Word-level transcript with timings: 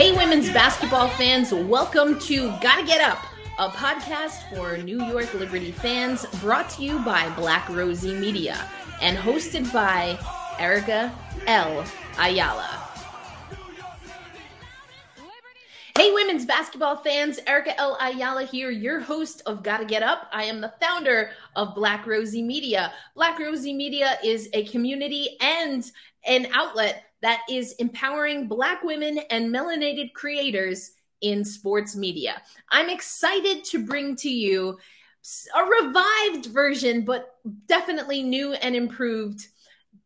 Hey, 0.00 0.12
women's 0.12 0.50
basketball 0.50 1.08
fans, 1.10 1.52
welcome 1.52 2.18
to 2.20 2.48
Gotta 2.62 2.86
Get 2.86 3.02
Up, 3.02 3.22
a 3.58 3.68
podcast 3.68 4.48
for 4.48 4.78
New 4.78 5.04
York 5.04 5.34
Liberty 5.34 5.72
fans 5.72 6.24
brought 6.40 6.70
to 6.70 6.82
you 6.82 7.00
by 7.00 7.28
Black 7.36 7.68
Rosie 7.68 8.14
Media 8.14 8.66
and 9.02 9.18
hosted 9.18 9.70
by 9.74 10.18
Erica 10.58 11.14
L. 11.46 11.84
Ayala. 12.18 12.82
Hey, 15.98 16.10
women's 16.14 16.46
basketball 16.46 16.96
fans, 16.96 17.38
Erica 17.46 17.78
L. 17.78 17.98
Ayala 18.00 18.44
here, 18.44 18.70
your 18.70 19.00
host 19.00 19.42
of 19.44 19.62
Gotta 19.62 19.84
Get 19.84 20.02
Up. 20.02 20.30
I 20.32 20.44
am 20.44 20.62
the 20.62 20.72
founder 20.80 21.32
of 21.56 21.74
Black 21.74 22.06
Rosie 22.06 22.42
Media. 22.42 22.90
Black 23.14 23.38
Rosie 23.38 23.74
Media 23.74 24.16
is 24.24 24.48
a 24.54 24.64
community 24.64 25.36
and 25.42 25.84
an 26.26 26.46
outlet 26.54 27.04
that 27.22 27.40
is 27.50 27.72
empowering 27.74 28.48
Black 28.48 28.82
women 28.82 29.18
and 29.30 29.54
melanated 29.54 30.12
creators 30.12 30.92
in 31.20 31.44
sports 31.44 31.96
media. 31.96 32.40
I'm 32.70 32.88
excited 32.88 33.64
to 33.64 33.84
bring 33.84 34.16
to 34.16 34.30
you 34.30 34.78
a 35.54 35.64
revived 35.64 36.46
version, 36.46 37.04
but 37.04 37.36
definitely 37.66 38.22
new 38.22 38.54
and 38.54 38.74
improved. 38.74 39.46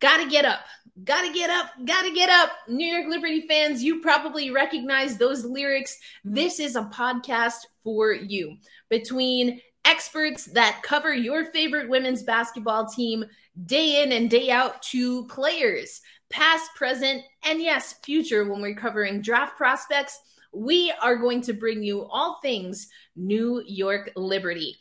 Gotta 0.00 0.28
get 0.28 0.44
up. 0.44 0.60
Gotta 1.02 1.32
get 1.32 1.50
up, 1.50 1.70
gotta 1.84 2.12
get 2.12 2.30
up. 2.30 2.50
New 2.68 2.86
York 2.86 3.08
Liberty 3.08 3.48
fans, 3.48 3.82
you 3.82 4.00
probably 4.00 4.52
recognize 4.52 5.16
those 5.16 5.44
lyrics. 5.44 5.98
This 6.24 6.60
is 6.60 6.76
a 6.76 6.84
podcast 6.84 7.66
for 7.82 8.12
you. 8.12 8.58
Between 8.90 9.60
experts 9.84 10.44
that 10.46 10.82
cover 10.84 11.12
your 11.12 11.46
favorite 11.46 11.88
women's 11.88 12.22
basketball 12.22 12.86
team 12.86 13.24
day 13.66 14.04
in 14.04 14.12
and 14.12 14.30
day 14.30 14.50
out 14.50 14.82
to 14.82 15.26
players, 15.26 16.00
past, 16.30 16.70
present, 16.74 17.22
and 17.44 17.60
yes, 17.60 17.94
future 18.04 18.48
when 18.48 18.60
we're 18.60 18.74
covering 18.74 19.22
draft 19.22 19.56
prospects, 19.56 20.18
we 20.52 20.92
are 21.02 21.16
going 21.16 21.40
to 21.42 21.52
bring 21.52 21.82
you 21.82 22.04
all 22.04 22.38
things 22.40 22.88
New 23.16 23.62
York 23.66 24.10
Liberty. 24.16 24.76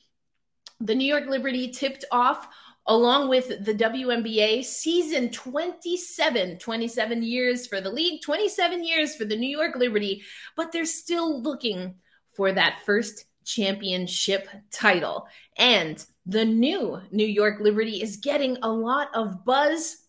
The 0.80 0.96
New 0.96 1.06
York 1.06 1.28
Liberty 1.28 1.70
tipped 1.70 2.06
off 2.12 2.48
along 2.86 3.30
with 3.30 3.64
the 3.64 3.74
WNBA 3.74 4.64
season 4.64 5.30
27 5.30 6.58
27 6.58 7.24
years 7.24 7.66
for 7.66 7.80
the 7.80 7.90
league 7.90 8.22
27 8.22 8.84
years 8.84 9.16
for 9.16 9.24
the 9.24 9.38
New 9.38 9.48
York 9.48 9.76
Liberty 9.78 10.22
but 10.58 10.72
they're 10.72 10.86
still 10.86 11.42
looking 11.42 11.96
for 12.34 12.52
that 12.52 12.80
first 12.86 13.26
championship 13.46 14.50
title 14.70 15.28
and 15.58 16.06
the 16.26 16.44
new 16.44 17.00
New 17.12 17.26
York 17.26 17.62
Liberty 17.62 18.02
is 18.02 18.18
getting 18.18 18.58
a 18.64 18.70
lot 18.70 19.10
of 19.14 19.46
buzz 19.46 20.03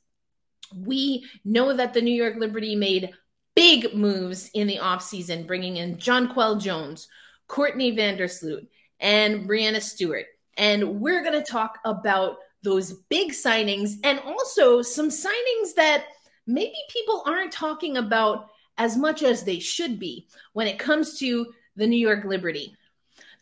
we 0.77 1.27
know 1.45 1.73
that 1.73 1.95
the 1.95 2.03
New 2.03 2.15
York 2.15 2.37
Liberty 2.37 2.77
made 2.77 3.11
big 3.55 3.95
moves 3.95 4.51
in 4.55 4.67
the 4.67 4.79
offseason 4.79 5.47
bringing 5.47 5.77
in 5.77 5.97
Jonquel 5.97 6.61
Jones 6.61 7.09
Courtney 7.47 7.97
Vandersloot 7.97 8.67
and 9.01 9.49
Breanna 9.49 9.81
Stewart 9.81 10.27
and 10.57 11.01
we're 11.01 11.23
going 11.23 11.41
to 11.41 11.51
talk 11.51 11.79
about 11.85 12.37
those 12.63 12.93
big 13.11 13.33
signings 13.33 13.95
and 14.03 14.19
also 14.21 14.83
some 14.83 15.11
signings 15.11 15.75
that 15.77 16.07
maybe 16.47 16.75
people 16.91 17.23
aren't 17.27 17.53
talking 17.53 17.97
about 17.97 18.49
as 18.79 18.97
much 18.97 19.23
as 19.23 19.45
they 19.45 19.59
should 19.59 20.01
be 20.01 20.27
when 20.53 20.67
it 20.67 20.79
comes 20.79 21.19
to 21.19 21.53
the 21.77 21.87
New 21.87 21.99
York 21.99 22.25
Liberty. 22.25 22.77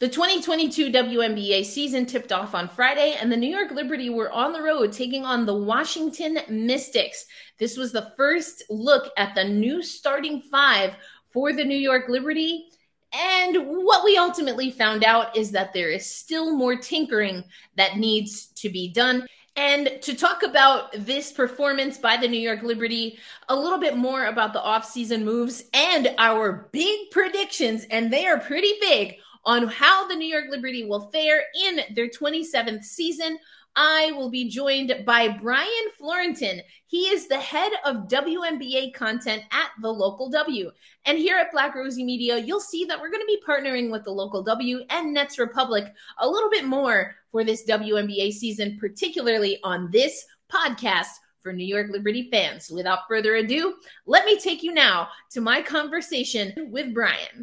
The 0.03 0.09
2022 0.09 0.91
WNBA 0.91 1.65
season 1.65 2.07
tipped 2.07 2.33
off 2.33 2.57
on 2.57 2.67
Friday, 2.67 3.15
and 3.21 3.31
the 3.31 3.37
New 3.37 3.49
York 3.49 3.71
Liberty 3.71 4.11
were 4.11 4.33
on 4.33 4.53
the 4.53 4.61
road 4.61 4.93
taking 4.93 5.25
on 5.25 5.47
the 5.47 5.55
Washington 5.55 6.41
Mystics. 6.49 7.25
This 7.61 7.77
was 7.77 7.93
the 7.93 8.13
first 8.17 8.65
look 8.69 9.13
at 9.17 9.37
the 9.37 9.45
new 9.45 9.81
starting 9.81 10.43
five 10.51 10.97
for 11.31 11.53
the 11.53 11.65
New 11.65 11.77
York 11.77 12.09
Liberty. 12.09 12.65
And 13.13 13.57
what 13.85 14.05
we 14.05 14.17
ultimately 14.17 14.73
found 14.73 15.05
out 15.05 15.37
is 15.37 15.53
that 15.53 15.73
there 15.73 15.91
is 15.91 16.05
still 16.05 16.53
more 16.57 16.75
tinkering 16.75 17.45
that 17.77 17.97
needs 17.97 18.47
to 18.57 18.71
be 18.71 18.93
done. 18.93 19.25
And 19.55 20.01
to 20.03 20.17
talk 20.17 20.43
about 20.43 20.91
this 21.07 21.31
performance 21.31 21.97
by 21.97 22.17
the 22.17 22.27
New 22.27 22.41
York 22.41 22.65
Liberty, 22.65 23.21
a 23.49 23.55
little 23.55 23.79
bit 23.79 23.97
more 23.97 24.27
about 24.27 24.53
the 24.53 24.59
offseason 24.59 25.23
moves 25.23 25.63
and 25.73 26.13
our 26.19 26.69
big 26.73 27.13
predictions, 27.13 27.85
and 27.89 28.13
they 28.13 28.27
are 28.27 28.41
pretty 28.41 28.73
big 28.81 29.19
on 29.45 29.69
how 29.69 30.07
the 30.07 30.15
New 30.15 30.27
York 30.27 30.47
Liberty 30.51 30.85
will 30.85 31.11
fare 31.11 31.45
in 31.65 31.81
their 31.95 32.09
27th 32.09 32.85
season. 32.85 33.39
I 33.75 34.13
will 34.13 34.29
be 34.29 34.51
joined 34.51 34.93
by 35.07 35.29
Brian 35.29 35.69
Fleurantin. 35.99 36.61
He 36.87 37.05
is 37.05 37.27
the 37.27 37.39
head 37.39 37.73
of 37.87 38.09
WNBA 38.09 38.93
content 38.93 39.45
at 39.51 39.71
the 39.81 39.91
Local 39.91 40.29
W. 40.29 40.71
And 41.07 41.17
here 41.17 41.39
at 41.39 41.53
Black 41.53 41.75
Rosie 41.75 42.05
Media, 42.05 42.37
you'll 42.37 42.61
see 42.61 42.85
that 42.85 43.01
we're 43.01 43.11
going 43.11 43.23
to 43.23 43.27
be 43.27 43.43
partnering 43.47 43.91
with 43.91 44.05
the 44.05 44.11
Local 44.11 44.43
W 44.43 44.81
and 44.91 45.15
Nets 45.15 45.39
Republic 45.39 45.91
a 46.19 46.29
little 46.29 46.51
bit 46.51 46.67
more 46.67 47.15
for 47.31 47.45
this 47.45 47.65
WNBA 47.67 48.33
season, 48.33 48.77
particularly 48.79 49.59
on 49.65 49.91
this 49.91 50.27
podcast 50.53 51.09
for 51.41 51.53
New 51.53 51.67
York 51.67 51.89
Liberty 51.91 52.29
fans. 52.31 52.71
Without 52.71 53.09
further 53.09 53.37
ado, 53.37 53.77
let 54.05 54.27
me 54.27 54.39
take 54.39 54.63
you 54.63 54.73
now 54.73 55.09
to 55.31 55.41
my 55.41 55.63
conversation 55.63 56.53
with 56.71 56.93
Brian. 56.93 57.43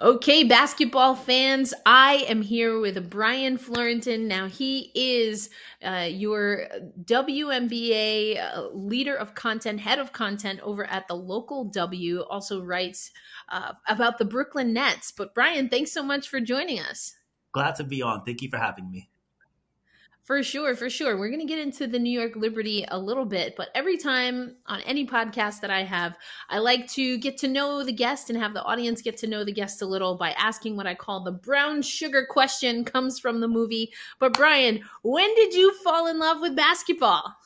Okay, 0.00 0.42
basketball 0.42 1.14
fans, 1.14 1.72
I 1.86 2.26
am 2.28 2.42
here 2.42 2.80
with 2.80 3.08
Brian 3.08 3.56
Fleurantin. 3.56 4.26
Now, 4.26 4.48
he 4.48 4.90
is 4.92 5.50
uh, 5.84 6.08
your 6.10 6.66
WNBA 7.04 8.42
uh, 8.42 8.70
leader 8.72 9.14
of 9.14 9.36
content, 9.36 9.78
head 9.78 10.00
of 10.00 10.12
content 10.12 10.58
over 10.64 10.84
at 10.84 11.06
the 11.06 11.14
local 11.14 11.66
W, 11.66 12.22
also 12.22 12.60
writes 12.60 13.12
uh, 13.50 13.74
about 13.86 14.18
the 14.18 14.24
Brooklyn 14.24 14.72
Nets. 14.72 15.12
But, 15.12 15.32
Brian, 15.32 15.68
thanks 15.68 15.92
so 15.92 16.02
much 16.02 16.28
for 16.28 16.40
joining 16.40 16.80
us. 16.80 17.14
Glad 17.52 17.76
to 17.76 17.84
be 17.84 18.02
on. 18.02 18.24
Thank 18.24 18.42
you 18.42 18.50
for 18.50 18.58
having 18.58 18.90
me. 18.90 19.08
For 20.24 20.42
sure, 20.42 20.74
for 20.74 20.88
sure. 20.88 21.18
We're 21.18 21.28
going 21.28 21.40
to 21.40 21.46
get 21.46 21.58
into 21.58 21.86
the 21.86 21.98
New 21.98 22.18
York 22.18 22.34
Liberty 22.34 22.86
a 22.88 22.98
little 22.98 23.26
bit, 23.26 23.56
but 23.58 23.68
every 23.74 23.98
time 23.98 24.56
on 24.66 24.80
any 24.80 25.06
podcast 25.06 25.60
that 25.60 25.70
I 25.70 25.82
have, 25.82 26.16
I 26.48 26.60
like 26.60 26.88
to 26.92 27.18
get 27.18 27.36
to 27.38 27.48
know 27.48 27.84
the 27.84 27.92
guest 27.92 28.30
and 28.30 28.38
have 28.38 28.54
the 28.54 28.62
audience 28.62 29.02
get 29.02 29.18
to 29.18 29.26
know 29.26 29.44
the 29.44 29.52
guest 29.52 29.82
a 29.82 29.86
little 29.86 30.16
by 30.16 30.30
asking 30.30 30.76
what 30.76 30.86
I 30.86 30.94
call 30.94 31.22
the 31.22 31.32
brown 31.32 31.82
sugar 31.82 32.26
question 32.26 32.86
comes 32.86 33.18
from 33.18 33.40
the 33.40 33.48
movie. 33.48 33.92
But 34.18 34.32
Brian, 34.32 34.80
when 35.02 35.34
did 35.34 35.52
you 35.52 35.74
fall 35.84 36.06
in 36.06 36.18
love 36.18 36.40
with 36.40 36.56
basketball? 36.56 37.36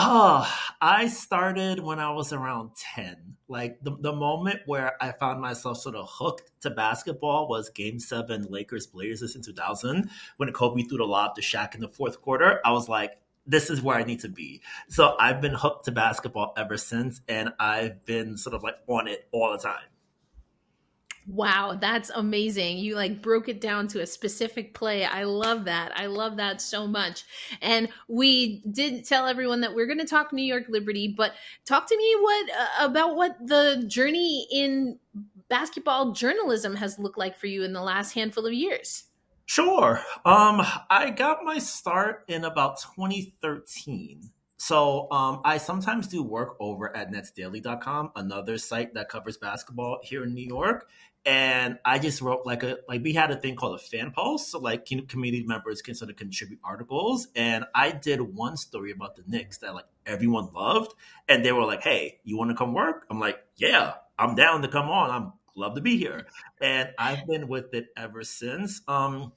Oh, 0.00 0.48
I 0.80 1.08
started 1.08 1.80
when 1.80 1.98
I 1.98 2.12
was 2.12 2.32
around 2.32 2.70
10. 2.94 3.34
Like 3.48 3.82
the, 3.82 3.96
the 3.98 4.12
moment 4.12 4.60
where 4.66 4.92
I 5.02 5.10
found 5.10 5.40
myself 5.40 5.78
sort 5.78 5.96
of 5.96 6.08
hooked 6.08 6.52
to 6.60 6.70
basketball 6.70 7.48
was 7.48 7.68
game 7.70 7.98
seven 7.98 8.46
Lakers 8.48 8.86
Blazers 8.86 9.34
in 9.34 9.42
2000 9.42 10.08
when 10.36 10.52
Kobe 10.52 10.82
threw 10.82 10.98
the 10.98 11.04
lob 11.04 11.34
to 11.34 11.40
Shaq 11.40 11.74
in 11.74 11.80
the 11.80 11.88
fourth 11.88 12.22
quarter. 12.22 12.60
I 12.64 12.70
was 12.70 12.88
like, 12.88 13.18
this 13.44 13.70
is 13.70 13.82
where 13.82 13.96
I 13.96 14.04
need 14.04 14.20
to 14.20 14.28
be. 14.28 14.62
So 14.88 15.16
I've 15.18 15.40
been 15.40 15.54
hooked 15.54 15.86
to 15.86 15.90
basketball 15.90 16.52
ever 16.56 16.76
since, 16.76 17.20
and 17.26 17.52
I've 17.58 18.04
been 18.04 18.36
sort 18.36 18.54
of 18.54 18.62
like 18.62 18.76
on 18.86 19.08
it 19.08 19.26
all 19.32 19.50
the 19.50 19.58
time. 19.58 19.88
Wow, 21.28 21.76
that's 21.78 22.10
amazing. 22.14 22.78
You 22.78 22.94
like 22.94 23.20
broke 23.20 23.50
it 23.50 23.60
down 23.60 23.86
to 23.88 24.00
a 24.00 24.06
specific 24.06 24.72
play. 24.72 25.04
I 25.04 25.24
love 25.24 25.66
that. 25.66 25.92
I 25.94 26.06
love 26.06 26.38
that 26.38 26.62
so 26.62 26.86
much. 26.86 27.24
And 27.60 27.90
we 28.08 28.62
did 28.70 29.04
tell 29.04 29.26
everyone 29.26 29.60
that 29.60 29.74
we're 29.74 29.86
going 29.86 29.98
to 29.98 30.06
talk 30.06 30.32
New 30.32 30.42
York 30.42 30.64
Liberty, 30.70 31.12
but 31.14 31.34
talk 31.66 31.86
to 31.86 31.96
me 31.98 32.16
what 32.18 32.50
uh, 32.50 32.86
about 32.86 33.14
what 33.14 33.36
the 33.46 33.84
journey 33.86 34.48
in 34.50 34.98
basketball 35.50 36.12
journalism 36.12 36.74
has 36.76 36.98
looked 36.98 37.18
like 37.18 37.36
for 37.36 37.46
you 37.46 37.62
in 37.62 37.74
the 37.74 37.82
last 37.82 38.14
handful 38.14 38.46
of 38.46 38.54
years. 38.54 39.04
Sure. 39.44 40.00
Um 40.24 40.62
I 40.88 41.10
got 41.14 41.44
my 41.44 41.58
start 41.58 42.24
in 42.28 42.44
about 42.44 42.80
2013. 42.96 44.30
So 44.58 45.08
um, 45.12 45.40
I 45.44 45.58
sometimes 45.58 46.08
do 46.08 46.20
work 46.20 46.56
over 46.58 46.94
at 46.94 47.12
netsdaily.com, 47.12 48.10
another 48.16 48.58
site 48.58 48.92
that 48.94 49.08
covers 49.08 49.36
basketball 49.36 50.00
here 50.02 50.24
in 50.24 50.34
New 50.34 50.46
York 50.46 50.88
and 51.24 51.78
I 51.84 51.98
just 51.98 52.20
wrote 52.20 52.46
like 52.46 52.62
a 52.62 52.78
like 52.88 53.02
we 53.02 53.12
had 53.12 53.30
a 53.30 53.36
thing 53.36 53.56
called 53.56 53.74
a 53.78 53.82
fan 53.82 54.12
post, 54.12 54.50
so 54.50 54.58
like 54.58 54.86
community 54.86 55.44
members 55.44 55.82
can 55.82 55.94
sort 55.94 56.10
of 56.10 56.16
contribute 56.16 56.60
articles, 56.64 57.28
and 57.34 57.64
I 57.74 57.90
did 57.92 58.20
one 58.20 58.56
story 58.56 58.92
about 58.92 59.16
the 59.16 59.22
Knicks 59.26 59.58
that 59.58 59.74
like 59.74 59.86
everyone 60.06 60.52
loved, 60.52 60.94
and 61.28 61.44
they 61.44 61.52
were 61.52 61.64
like, 61.64 61.82
"Hey, 61.82 62.20
you 62.24 62.36
want 62.38 62.50
to 62.50 62.56
come 62.56 62.72
work?" 62.72 63.06
I'm 63.10 63.20
like, 63.20 63.38
"Yeah, 63.56 63.94
I'm 64.18 64.34
down 64.34 64.62
to 64.62 64.68
come 64.68 64.88
on. 64.88 65.10
I'm 65.10 65.32
love 65.54 65.74
to 65.74 65.80
be 65.80 65.96
here," 65.98 66.26
and 66.60 66.90
I've 66.98 67.26
been 67.26 67.48
with 67.48 67.74
it 67.74 67.88
ever 67.96 68.22
since. 68.24 68.80
Um, 68.88 69.32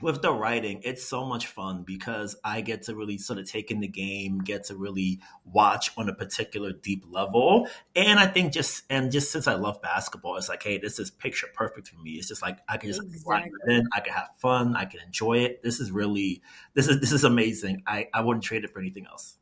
with 0.00 0.20
the 0.20 0.32
writing, 0.32 0.80
it's 0.84 1.04
so 1.04 1.24
much 1.24 1.46
fun 1.46 1.82
because 1.82 2.36
I 2.44 2.60
get 2.60 2.82
to 2.82 2.94
really 2.94 3.18
sort 3.18 3.38
of 3.38 3.50
take 3.50 3.70
in 3.70 3.80
the 3.80 3.88
game, 3.88 4.38
get 4.38 4.64
to 4.64 4.76
really 4.76 5.20
watch 5.44 5.90
on 5.96 6.08
a 6.08 6.14
particular 6.14 6.72
deep 6.72 7.04
level. 7.08 7.68
And 7.94 8.18
I 8.18 8.26
think 8.26 8.52
just 8.52 8.84
and 8.90 9.10
just 9.10 9.32
since 9.32 9.46
I 9.46 9.54
love 9.54 9.80
basketball, 9.80 10.36
it's 10.36 10.48
like, 10.48 10.62
hey, 10.62 10.78
this 10.78 10.98
is 10.98 11.10
picture 11.10 11.48
perfect 11.54 11.88
for 11.88 11.98
me. 12.00 12.12
It's 12.12 12.28
just 12.28 12.42
like 12.42 12.58
I 12.68 12.76
can 12.76 12.90
just 12.90 13.02
exactly. 13.02 13.50
in, 13.68 13.86
I 13.92 14.00
can 14.00 14.12
have 14.12 14.28
fun, 14.38 14.76
I 14.76 14.84
can 14.84 15.00
enjoy 15.00 15.38
it. 15.38 15.62
This 15.62 15.80
is 15.80 15.90
really 15.90 16.42
this 16.74 16.88
is 16.88 17.00
this 17.00 17.12
is 17.12 17.24
amazing. 17.24 17.82
I, 17.86 18.08
I 18.12 18.20
wouldn't 18.20 18.44
trade 18.44 18.64
it 18.64 18.72
for 18.72 18.80
anything 18.80 19.06
else. 19.06 19.36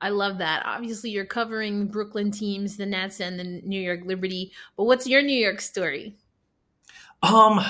I 0.00 0.10
love 0.10 0.38
that. 0.38 0.64
Obviously, 0.66 1.10
you're 1.10 1.24
covering 1.24 1.86
Brooklyn 1.86 2.30
teams, 2.30 2.76
the 2.76 2.84
Nets 2.84 3.20
and 3.20 3.38
the 3.38 3.44
New 3.44 3.80
York 3.80 4.00
Liberty. 4.04 4.52
But 4.76 4.84
what's 4.84 5.06
your 5.06 5.22
New 5.22 5.38
York 5.38 5.62
story? 5.62 6.18
Um, 7.22 7.64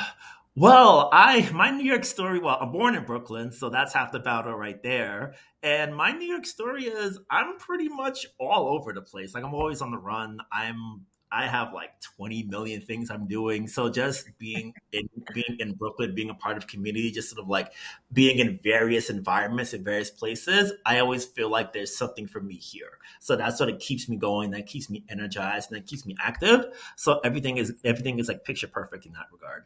well, 0.57 1.09
I 1.13 1.51
my 1.53 1.71
New 1.71 1.85
York 1.85 2.05
story. 2.05 2.39
Well, 2.39 2.59
I'm 2.61 2.71
born 2.71 2.95
in 2.95 3.05
Brooklyn, 3.05 3.51
so 3.51 3.71
that's 3.71 3.93
half 3.93 4.13
the 4.13 4.21
battle 4.21 4.55
right 4.55 4.81
there. 4.83 5.35
And 5.63 5.97
my 5.97 6.13
New 6.13 6.27
York 6.27 6.47
story 6.47 6.85
is 6.85 7.19
I'm 7.31 7.59
pretty 7.59 7.89
much 7.89 8.27
all 8.39 8.69
over 8.69 8.93
the 8.93 9.03
place. 9.03 9.35
Like 9.35 9.45
I'm 9.45 9.55
always 9.55 9.81
on 9.83 9.91
the 9.91 9.99
run. 9.99 10.39
I'm 10.53 11.07
I 11.33 11.49
have 11.49 11.73
like 11.73 12.01
20 12.17 12.45
million 12.45 12.81
things 12.81 13.11
I'm 13.11 13.27
doing. 13.27 13.67
So 13.67 13.91
just 13.91 14.29
being 14.39 14.73
in 14.93 15.09
being 15.35 15.57
in 15.59 15.73
Brooklyn, 15.73 16.15
being 16.15 16.31
a 16.31 16.35
part 16.35 16.57
of 16.57 16.69
community, 16.69 17.11
just 17.11 17.31
sort 17.31 17.43
of 17.43 17.49
like 17.49 17.73
being 18.13 18.39
in 18.39 18.61
various 18.63 19.11
environments 19.11 19.75
in 19.75 19.83
various 19.83 20.11
places, 20.11 20.73
I 20.87 21.01
always 21.01 21.25
feel 21.25 21.51
like 21.51 21.73
there's 21.73 21.97
something 21.97 22.29
for 22.29 22.41
me 22.41 22.55
here. 22.55 22.99
So 23.19 23.35
that 23.35 23.59
sort 23.59 23.71
of 23.71 23.81
keeps 23.81 24.09
me 24.09 24.17
going, 24.17 24.53
that 24.53 24.67
keeps 24.67 24.89
me 24.89 25.05
energized, 25.09 25.73
and 25.73 25.81
that 25.81 25.89
keeps 25.89 26.07
me 26.07 26.15
active. 26.21 26.67
So 26.95 27.19
everything 27.25 27.57
is 27.57 27.75
everything 27.85 28.21
is 28.21 28.29
like 28.29 28.45
picture 28.45 28.69
perfect 28.69 29.05
in 29.05 29.13
that 29.15 29.27
regard. 29.33 29.65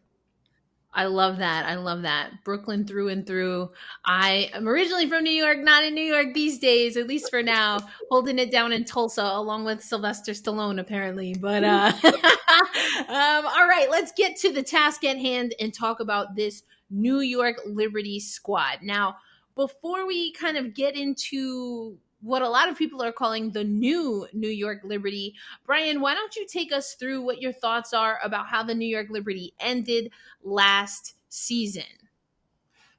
I 0.92 1.04
love 1.04 1.38
that. 1.38 1.66
I 1.66 1.74
love 1.74 2.02
that. 2.02 2.44
Brooklyn 2.44 2.86
through 2.86 3.08
and 3.08 3.26
through. 3.26 3.70
I 4.06 4.50
am 4.54 4.66
originally 4.66 5.06
from 5.08 5.22
New 5.22 5.30
York, 5.30 5.58
not 5.58 5.84
in 5.84 5.94
New 5.94 6.02
York 6.02 6.32
these 6.32 6.58
days, 6.58 6.96
at 6.96 7.06
least 7.06 7.30
for 7.30 7.42
now, 7.42 7.78
holding 8.10 8.38
it 8.38 8.50
down 8.50 8.72
in 8.72 8.84
Tulsa 8.84 9.22
along 9.22 9.64
with 9.64 9.82
Sylvester 9.82 10.32
Stallone, 10.32 10.80
apparently. 10.80 11.34
But, 11.34 11.62
uh, 11.62 11.92
um, 12.04 13.46
all 13.46 13.68
right, 13.68 13.88
let's 13.90 14.12
get 14.12 14.36
to 14.38 14.52
the 14.52 14.62
task 14.62 15.04
at 15.04 15.18
hand 15.18 15.54
and 15.60 15.72
talk 15.74 16.00
about 16.00 16.34
this 16.34 16.62
New 16.90 17.20
York 17.20 17.56
Liberty 17.66 18.18
squad. 18.18 18.78
Now, 18.82 19.16
before 19.54 20.06
we 20.06 20.32
kind 20.32 20.56
of 20.56 20.74
get 20.74 20.96
into 20.96 21.98
what 22.20 22.42
a 22.42 22.48
lot 22.48 22.68
of 22.68 22.76
people 22.76 23.02
are 23.02 23.12
calling 23.12 23.50
the 23.50 23.64
new 23.64 24.26
New 24.32 24.48
York 24.48 24.80
Liberty. 24.84 25.34
Brian, 25.64 26.00
why 26.00 26.14
don't 26.14 26.34
you 26.36 26.46
take 26.46 26.72
us 26.72 26.94
through 26.94 27.22
what 27.22 27.40
your 27.40 27.52
thoughts 27.52 27.92
are 27.92 28.18
about 28.22 28.48
how 28.48 28.62
the 28.62 28.74
New 28.74 28.88
York 28.88 29.08
Liberty 29.10 29.54
ended 29.60 30.10
last 30.42 31.14
season? 31.28 31.84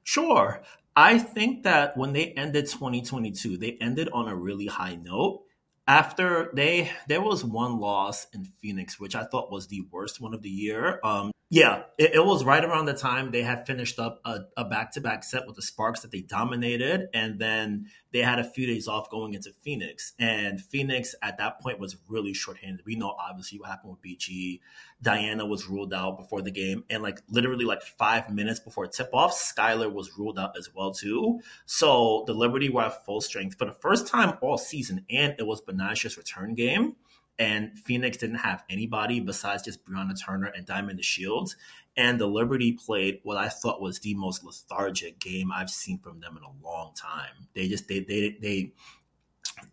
Sure. 0.02 0.62
I 0.96 1.18
think 1.18 1.62
that 1.62 1.96
when 1.96 2.12
they 2.12 2.32
ended 2.32 2.66
2022, 2.66 3.56
they 3.56 3.76
ended 3.80 4.08
on 4.12 4.28
a 4.28 4.34
really 4.34 4.66
high 4.66 4.96
note. 4.96 5.42
After 5.86 6.50
they, 6.54 6.90
there 7.08 7.20
was 7.20 7.44
one 7.44 7.78
loss 7.78 8.26
in 8.32 8.44
Phoenix, 8.44 8.98
which 8.98 9.14
I 9.14 9.24
thought 9.24 9.50
was 9.50 9.66
the 9.66 9.82
worst 9.90 10.20
one 10.20 10.34
of 10.34 10.42
the 10.42 10.50
year. 10.50 11.00
Um, 11.04 11.32
yeah, 11.52 11.82
it, 11.98 12.14
it, 12.14 12.24
was 12.24 12.44
right 12.44 12.64
around 12.64 12.86
the 12.86 12.94
time 12.94 13.32
they 13.32 13.42
had 13.42 13.66
finished 13.66 13.98
up 13.98 14.22
a 14.24 14.64
back 14.64 14.92
to 14.92 15.00
back 15.00 15.24
set 15.24 15.48
with 15.48 15.56
the 15.56 15.62
Sparks 15.62 16.02
that 16.02 16.12
they 16.12 16.20
dominated. 16.20 17.08
And 17.12 17.40
then 17.40 17.86
they 18.12 18.20
had 18.20 18.38
a 18.38 18.44
few 18.44 18.68
days 18.68 18.86
off 18.86 19.10
going 19.10 19.34
into 19.34 19.52
Phoenix. 19.60 20.12
And 20.20 20.60
Phoenix 20.60 21.16
at 21.20 21.38
that 21.38 21.60
point 21.60 21.80
was 21.80 21.96
really 22.06 22.34
shorthanded. 22.34 22.86
We 22.86 22.94
know 22.94 23.16
obviously 23.18 23.58
what 23.58 23.68
happened 23.68 23.90
with 23.90 24.00
BG. 24.00 24.60
Diana 25.02 25.44
was 25.44 25.66
ruled 25.66 25.92
out 25.92 26.18
before 26.18 26.40
the 26.40 26.52
game. 26.52 26.84
And 26.88 27.02
like 27.02 27.20
literally 27.28 27.64
like 27.64 27.82
five 27.82 28.30
minutes 28.30 28.60
before 28.60 28.86
tip 28.86 29.10
off, 29.12 29.32
Skylar 29.32 29.92
was 29.92 30.16
ruled 30.16 30.38
out 30.38 30.56
as 30.56 30.72
well 30.72 30.92
too. 30.92 31.40
So 31.66 32.22
the 32.28 32.32
Liberty 32.32 32.68
were 32.68 32.82
at 32.82 33.04
full 33.04 33.20
strength 33.20 33.58
for 33.58 33.64
the 33.64 33.72
first 33.72 34.06
time 34.06 34.38
all 34.40 34.56
season. 34.56 35.04
And 35.10 35.34
it 35.36 35.48
was 35.48 35.60
Betnijah's 35.62 36.16
return 36.16 36.54
game 36.54 36.94
and 37.40 37.76
Phoenix 37.76 38.18
didn't 38.18 38.36
have 38.36 38.62
anybody 38.68 39.18
besides 39.18 39.64
just 39.64 39.84
Brianna 39.84 40.14
Turner 40.22 40.52
and 40.54 40.66
Diamond 40.66 41.00
DeShields. 41.00 41.56
And 41.96 42.20
the 42.20 42.26
Liberty 42.26 42.72
played 42.72 43.20
what 43.24 43.38
I 43.38 43.48
thought 43.48 43.80
was 43.80 43.98
the 43.98 44.14
most 44.14 44.44
lethargic 44.44 45.18
game 45.18 45.50
I've 45.50 45.70
seen 45.70 45.98
from 45.98 46.20
them 46.20 46.36
in 46.36 46.44
a 46.44 46.64
long 46.64 46.92
time. 46.94 47.48
They 47.54 47.66
just 47.66 47.88
they 47.88 48.00
they 48.00 48.36
they 48.40 48.72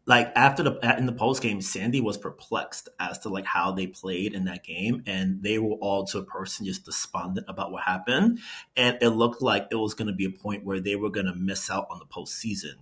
like 0.06 0.31
after 0.36 0.64
the 0.64 0.96
in 0.98 1.06
the 1.06 1.12
post 1.12 1.42
game, 1.42 1.62
Sandy 1.62 2.00
was 2.00 2.18
perplexed 2.18 2.88
as 3.00 3.19
to 3.19 3.30
like 3.30 3.46
how 3.46 3.74
they 3.74 3.86
played 3.86 4.34
in 4.34 4.46
that 4.46 4.63
game, 4.63 5.04
and 5.06 5.44
they 5.44 5.60
were 5.60 5.75
all 5.75 6.06
to 6.08 6.20
a 6.20 6.24
person 6.24 6.66
just 6.66 6.86
despondent 6.86 7.46
about 7.50 7.72
what 7.72 7.84
happened, 7.84 8.40
and 8.75 8.98
it 9.02 9.10
looked 9.10 9.42
like 9.42 9.68
it 9.72 9.75
was 9.75 9.94
going 9.94 10.08
to 10.08 10.13
be 10.13 10.25
a 10.25 10.30
point 10.30 10.66
where 10.66 10.80
they 10.80 10.96
were 10.96 11.10
going 11.10 11.25
to 11.25 11.36
miss 11.36 11.70
out 11.70 11.88
on 11.90 12.00
the 12.00 12.06
postseason. 12.06 12.75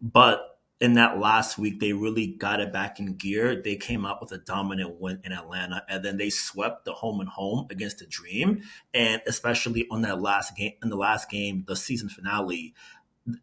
But 0.00 0.57
in 0.80 0.92
that 0.94 1.18
last 1.18 1.58
week, 1.58 1.80
they 1.80 1.92
really 1.92 2.26
got 2.26 2.60
it 2.60 2.72
back 2.72 3.00
in 3.00 3.14
gear. 3.14 3.60
They 3.60 3.76
came 3.76 4.06
out 4.06 4.20
with 4.20 4.30
a 4.32 4.38
dominant 4.38 5.00
win 5.00 5.20
in 5.24 5.32
Atlanta, 5.32 5.82
and 5.88 6.04
then 6.04 6.16
they 6.16 6.30
swept 6.30 6.84
the 6.84 6.92
home 6.92 7.20
and 7.20 7.28
home 7.28 7.66
against 7.70 7.98
the 7.98 8.06
Dream. 8.06 8.62
And 8.94 9.20
especially 9.26 9.86
on 9.90 10.02
that 10.02 10.20
last 10.20 10.56
game, 10.56 10.74
in 10.82 10.88
the 10.88 10.96
last 10.96 11.30
game, 11.30 11.64
the 11.66 11.74
season 11.74 12.08
finale, 12.08 12.74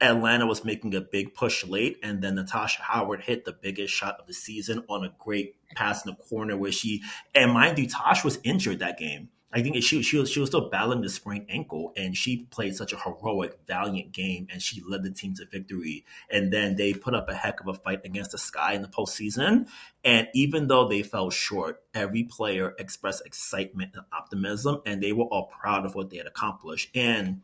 Atlanta 0.02 0.48
was 0.48 0.64
making 0.66 0.96
a 0.96 1.02
big 1.02 1.34
push 1.34 1.66
late, 1.66 1.98
and 2.02 2.22
then 2.22 2.36
Natasha 2.36 2.82
Howard 2.82 3.22
hit 3.22 3.46
the 3.46 3.54
biggest 3.54 3.94
shot 3.94 4.18
of 4.20 4.28
the 4.28 4.34
season 4.34 4.84
on 4.90 5.04
a 5.04 5.14
great 5.20 5.56
pass 5.76 6.06
in 6.06 6.12
the 6.12 6.24
corner 6.24 6.58
where 6.58 6.72
she, 6.72 7.04
and 7.36 7.52
mind 7.52 7.78
you, 7.78 7.88
Tosh 7.88 8.24
was 8.24 8.40
injured 8.44 8.80
that 8.80 8.98
game. 8.98 9.30
I 9.56 9.62
think 9.62 9.82
she 9.82 10.04
she 10.04 10.18
was 10.18 10.30
she 10.30 10.42
was 10.42 10.50
still 10.50 10.70
battling 10.70 11.00
the 11.00 11.10
sprained 11.10 11.46
ankle, 11.48 11.94
and 11.96 12.16
she 12.16 12.44
played 12.52 12.76
such 12.76 12.92
a 12.92 12.98
heroic, 12.98 13.58
valiant 13.66 14.12
game, 14.12 14.48
and 14.52 14.62
she 14.62 14.84
led 14.86 15.04
the 15.04 15.12
team 15.12 15.34
to 15.36 15.46
victory. 15.46 16.04
And 16.30 16.52
then 16.52 16.76
they 16.76 16.94
put 16.94 17.16
up 17.16 17.30
a 17.30 17.34
heck 17.34 17.62
of 17.62 17.70
a 17.70 17.74
fight 17.74 18.02
against 18.04 18.32
the 18.32 18.38
Sky 18.38 18.74
in 18.74 18.82
the 18.82 18.90
postseason. 18.90 19.70
And 20.04 20.28
even 20.34 20.68
though 20.68 20.90
they 20.90 21.04
fell 21.04 21.30
short, 21.30 21.82
every 21.94 22.24
player 22.24 22.76
expressed 22.78 23.26
excitement 23.26 23.92
and 23.96 24.04
optimism, 24.12 24.82
and 24.86 25.02
they 25.02 25.14
were 25.14 25.24
all 25.24 25.46
proud 25.46 25.86
of 25.86 25.96
what 25.96 26.10
they 26.10 26.18
had 26.18 26.28
accomplished. 26.28 26.90
And 26.94 27.40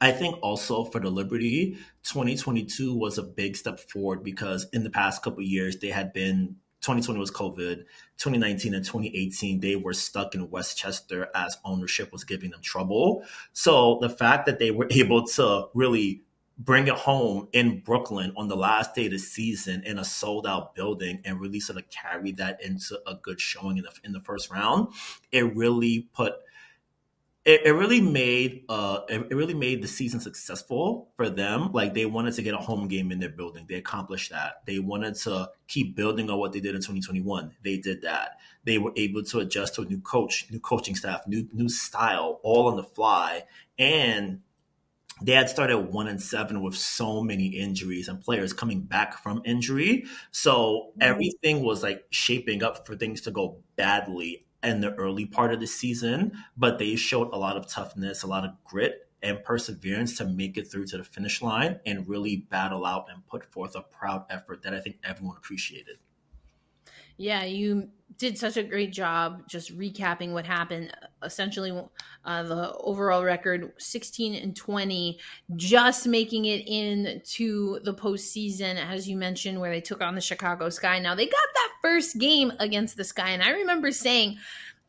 I 0.00 0.12
think 0.12 0.38
also 0.40 0.84
for 0.84 1.00
the 1.00 1.10
Liberty, 1.10 1.78
2022 2.04 2.94
was 2.94 3.18
a 3.18 3.24
big 3.24 3.56
step 3.56 3.80
forward 3.80 4.22
because 4.22 4.68
in 4.72 4.84
the 4.84 4.90
past 4.90 5.24
couple 5.24 5.42
years 5.42 5.78
they 5.78 5.90
had 5.90 6.12
been 6.12 6.58
2020 6.88 7.20
was 7.20 7.30
COVID. 7.30 7.84
2019 8.16 8.72
and 8.72 8.82
2018, 8.82 9.60
they 9.60 9.76
were 9.76 9.92
stuck 9.92 10.34
in 10.34 10.48
Westchester 10.48 11.28
as 11.34 11.58
ownership 11.62 12.10
was 12.12 12.24
giving 12.24 12.50
them 12.50 12.62
trouble. 12.62 13.22
So 13.52 13.98
the 14.00 14.08
fact 14.08 14.46
that 14.46 14.58
they 14.58 14.70
were 14.70 14.86
able 14.90 15.26
to 15.26 15.66
really 15.74 16.22
bring 16.56 16.88
it 16.88 16.94
home 16.94 17.46
in 17.52 17.80
Brooklyn 17.80 18.32
on 18.38 18.48
the 18.48 18.56
last 18.56 18.94
day 18.94 19.04
of 19.04 19.12
the 19.12 19.18
season 19.18 19.82
in 19.84 19.98
a 19.98 20.04
sold 20.04 20.46
out 20.46 20.74
building 20.74 21.20
and 21.26 21.38
really 21.38 21.60
sort 21.60 21.78
of 21.78 21.88
carry 21.90 22.32
that 22.32 22.60
into 22.64 22.98
a 23.06 23.14
good 23.14 23.38
showing 23.38 23.76
in 23.76 23.84
the, 23.84 23.90
in 24.02 24.12
the 24.12 24.20
first 24.20 24.50
round, 24.50 24.88
it 25.30 25.54
really 25.54 26.08
put 26.14 26.36
it, 27.48 27.62
it 27.64 27.70
really 27.70 28.02
made 28.02 28.64
uh 28.68 29.00
it, 29.08 29.28
it 29.30 29.34
really 29.34 29.54
made 29.54 29.82
the 29.82 29.88
season 29.88 30.20
successful 30.20 31.08
for 31.16 31.30
them. 31.30 31.72
Like 31.72 31.94
they 31.94 32.04
wanted 32.04 32.34
to 32.34 32.42
get 32.42 32.52
a 32.52 32.58
home 32.58 32.88
game 32.88 33.10
in 33.10 33.20
their 33.20 33.30
building. 33.30 33.64
They 33.66 33.76
accomplished 33.76 34.30
that. 34.32 34.60
They 34.66 34.80
wanted 34.80 35.14
to 35.22 35.50
keep 35.66 35.96
building 35.96 36.28
on 36.28 36.38
what 36.38 36.52
they 36.52 36.60
did 36.60 36.74
in 36.74 36.82
2021. 36.82 37.54
They 37.64 37.78
did 37.78 38.02
that. 38.02 38.32
They 38.64 38.76
were 38.76 38.92
able 38.96 39.22
to 39.24 39.38
adjust 39.38 39.76
to 39.76 39.82
a 39.82 39.86
new 39.86 39.98
coach, 39.98 40.46
new 40.50 40.60
coaching 40.60 40.94
staff, 40.94 41.22
new 41.26 41.48
new 41.54 41.70
style, 41.70 42.38
all 42.42 42.68
on 42.68 42.76
the 42.76 42.82
fly. 42.82 43.44
And 43.78 44.42
they 45.22 45.32
had 45.32 45.48
started 45.48 45.78
one 45.78 46.06
and 46.06 46.20
seven 46.20 46.62
with 46.62 46.76
so 46.76 47.22
many 47.22 47.46
injuries 47.46 48.08
and 48.08 48.20
players 48.20 48.52
coming 48.52 48.82
back 48.82 49.22
from 49.22 49.40
injury. 49.46 50.04
So 50.32 50.92
everything 51.00 51.62
was 51.62 51.82
like 51.82 52.04
shaping 52.10 52.62
up 52.62 52.86
for 52.86 52.94
things 52.94 53.22
to 53.22 53.30
go 53.30 53.56
badly 53.74 54.44
in 54.62 54.80
the 54.80 54.94
early 54.94 55.26
part 55.26 55.52
of 55.52 55.60
the 55.60 55.66
season, 55.66 56.32
but 56.56 56.78
they 56.78 56.96
showed 56.96 57.32
a 57.32 57.38
lot 57.38 57.56
of 57.56 57.66
toughness, 57.66 58.22
a 58.22 58.26
lot 58.26 58.44
of 58.44 58.52
grit 58.64 59.08
and 59.22 59.42
perseverance 59.42 60.16
to 60.16 60.24
make 60.24 60.56
it 60.56 60.70
through 60.70 60.86
to 60.86 60.98
the 60.98 61.04
finish 61.04 61.42
line 61.42 61.80
and 61.84 62.08
really 62.08 62.36
battle 62.36 62.86
out 62.86 63.06
and 63.12 63.26
put 63.26 63.44
forth 63.44 63.74
a 63.74 63.82
proud 63.82 64.24
effort 64.30 64.62
that 64.62 64.74
I 64.74 64.80
think 64.80 64.98
everyone 65.02 65.36
appreciated. 65.36 65.98
Yeah, 67.16 67.42
you 67.42 67.88
did 68.16 68.38
such 68.38 68.56
a 68.56 68.62
great 68.62 68.92
job 68.92 69.48
just 69.48 69.76
recapping 69.76 70.32
what 70.32 70.46
happened. 70.46 70.92
Essentially, 71.22 71.72
uh, 72.24 72.42
the 72.44 72.72
overall 72.78 73.24
record 73.24 73.72
16 73.78 74.36
and 74.36 74.56
20, 74.56 75.18
just 75.56 76.06
making 76.06 76.44
it 76.44 76.66
into 76.68 77.80
the 77.80 77.92
postseason, 77.92 78.76
as 78.76 79.08
you 79.08 79.16
mentioned, 79.16 79.60
where 79.60 79.70
they 79.70 79.80
took 79.80 80.00
on 80.00 80.14
the 80.14 80.20
Chicago 80.20 80.68
Sky. 80.68 81.00
Now, 81.00 81.16
they 81.16 81.26
got 81.26 81.48
first 81.82 82.18
game 82.18 82.52
against 82.58 82.96
the 82.96 83.04
Sky, 83.04 83.30
and 83.30 83.42
I 83.42 83.50
remember 83.50 83.90
saying, 83.90 84.38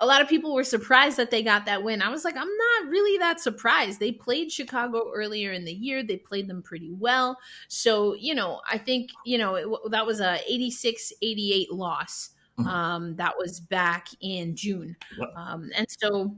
a 0.01 0.05
lot 0.05 0.21
of 0.21 0.29
people 0.29 0.53
were 0.53 0.63
surprised 0.63 1.17
that 1.17 1.29
they 1.29 1.43
got 1.43 1.65
that 1.65 1.83
win. 1.83 2.01
I 2.01 2.09
was 2.09 2.23
like, 2.23 2.37
I'm 2.37 2.47
not 2.47 2.89
really 2.89 3.17
that 3.17 3.41
surprised. 3.41 3.99
They 3.99 4.13
played 4.13 4.49
Chicago 4.49 5.11
earlier 5.13 5.51
in 5.51 5.65
the 5.65 5.73
year. 5.73 6.03
They 6.03 6.15
played 6.15 6.47
them 6.47 6.61
pretty 6.61 6.91
well. 6.93 7.37
So, 7.67 8.13
you 8.13 8.33
know, 8.33 8.61
I 8.69 8.77
think, 8.77 9.09
you 9.25 9.37
know, 9.37 9.55
it, 9.55 9.67
that 9.91 10.05
was 10.05 10.21
a 10.21 10.39
86 10.49 11.11
88 11.21 11.73
loss. 11.73 12.29
Mm-hmm. 12.57 12.69
Um, 12.69 13.15
that 13.17 13.33
was 13.37 13.59
back 13.59 14.07
in 14.21 14.55
June. 14.55 14.95
Um, 15.35 15.69
and 15.75 15.87
so, 15.89 16.33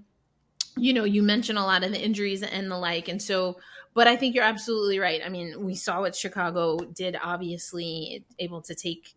you 0.75 0.93
know, 0.93 1.03
you 1.03 1.21
mentioned 1.21 1.59
a 1.59 1.63
lot 1.63 1.83
of 1.83 1.91
the 1.91 2.01
injuries 2.01 2.41
and 2.41 2.71
the 2.71 2.77
like. 2.77 3.09
And 3.09 3.21
so 3.21 3.59
but 3.93 4.07
I 4.07 4.15
think 4.15 4.35
you're 4.35 4.43
absolutely 4.43 4.99
right. 4.99 5.21
I 5.23 5.29
mean, 5.29 5.63
we 5.63 5.75
saw 5.75 5.99
what 5.99 6.15
Chicago 6.15 6.77
did, 6.77 7.17
obviously, 7.21 8.23
able 8.39 8.61
to 8.61 8.73
take 8.73 9.15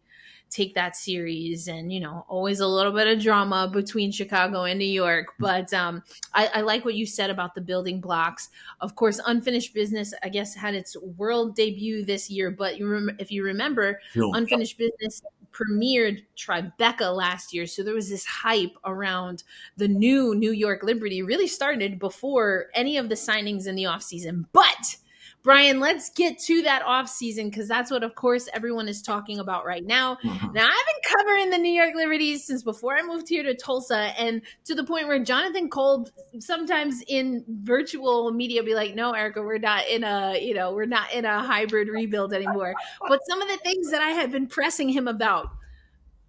take 0.54 0.74
that 0.74 0.94
series 0.94 1.66
and 1.66 1.92
you 1.92 1.98
know 1.98 2.24
always 2.28 2.60
a 2.60 2.66
little 2.66 2.92
bit 2.92 3.08
of 3.08 3.20
drama 3.20 3.68
between 3.72 4.12
chicago 4.12 4.64
and 4.64 4.78
new 4.78 4.84
york. 4.84 5.26
But 5.38 5.72
um, 5.74 6.02
I, 6.32 6.46
I, 6.54 6.60
like 6.60 6.84
what 6.84 6.94
you 6.94 7.06
said 7.06 7.28
about 7.28 7.54
the 7.54 7.60
building 7.60 8.00
blocks. 8.00 8.50
Of 8.80 8.94
course 8.94 9.20
unfinished 9.26 9.74
business 9.74 10.14
i 10.22 10.28
guess 10.28 10.54
had 10.54 10.74
its 10.74 10.96
world 11.16 11.56
debut 11.56 12.04
this 12.04 12.30
year 12.30 12.50
but 12.50 12.78
you 12.78 12.88
rem- 12.88 13.16
if 13.18 13.30
you 13.32 13.42
remember 13.44 14.00
unfinished 14.14 14.78
business 14.78 15.22
premiered 15.54 16.22
tribeca 16.36 17.14
last 17.14 17.54
year. 17.54 17.66
So 17.66 17.82
there 17.82 17.94
was 17.94 18.10
this 18.10 18.26
hype 18.26 18.76
around 18.84 19.44
the 19.76 19.88
new 19.88 20.34
new 20.34 20.50
york 20.50 20.82
liberty 20.82 21.22
really 21.22 21.46
started 21.46 21.98
before 21.98 22.66
any 22.74 22.96
of 22.96 23.08
the 23.08 23.14
signings 23.14 23.66
in 23.66 23.76
the 23.76 23.84
offseason. 23.84 24.46
But 24.52 24.96
Brian, 25.44 25.78
let's 25.78 26.08
get 26.08 26.38
to 26.38 26.62
that 26.62 26.80
off 26.82 27.06
season 27.06 27.50
because 27.50 27.68
that's 27.68 27.90
what, 27.90 28.02
of 28.02 28.14
course, 28.14 28.48
everyone 28.54 28.88
is 28.88 29.02
talking 29.02 29.40
about 29.40 29.66
right 29.66 29.84
now. 29.84 30.16
Mm-hmm. 30.24 30.52
Now, 30.54 30.64
I've 30.64 30.70
been 30.70 31.16
covering 31.18 31.50
the 31.50 31.58
New 31.58 31.70
York 31.70 31.94
Liberties 31.94 32.46
since 32.46 32.62
before 32.62 32.96
I 32.96 33.02
moved 33.02 33.28
here 33.28 33.42
to 33.42 33.54
Tulsa, 33.54 34.14
and 34.18 34.40
to 34.64 34.74
the 34.74 34.82
point 34.82 35.06
where 35.06 35.22
Jonathan 35.22 35.68
Kolb 35.68 36.08
sometimes 36.38 37.02
in 37.08 37.44
virtual 37.46 38.32
media 38.32 38.62
be 38.62 38.74
like, 38.74 38.94
"No, 38.94 39.12
Erica, 39.12 39.42
we're 39.42 39.58
not 39.58 39.86
in 39.86 40.02
a, 40.02 40.42
you 40.42 40.54
know, 40.54 40.72
we're 40.72 40.86
not 40.86 41.12
in 41.12 41.26
a 41.26 41.42
hybrid 41.42 41.88
rebuild 41.88 42.32
anymore." 42.32 42.74
But 43.06 43.20
some 43.28 43.42
of 43.42 43.48
the 43.48 43.58
things 43.58 43.90
that 43.90 44.00
I 44.00 44.12
had 44.12 44.32
been 44.32 44.46
pressing 44.46 44.88
him 44.88 45.06
about: 45.06 45.50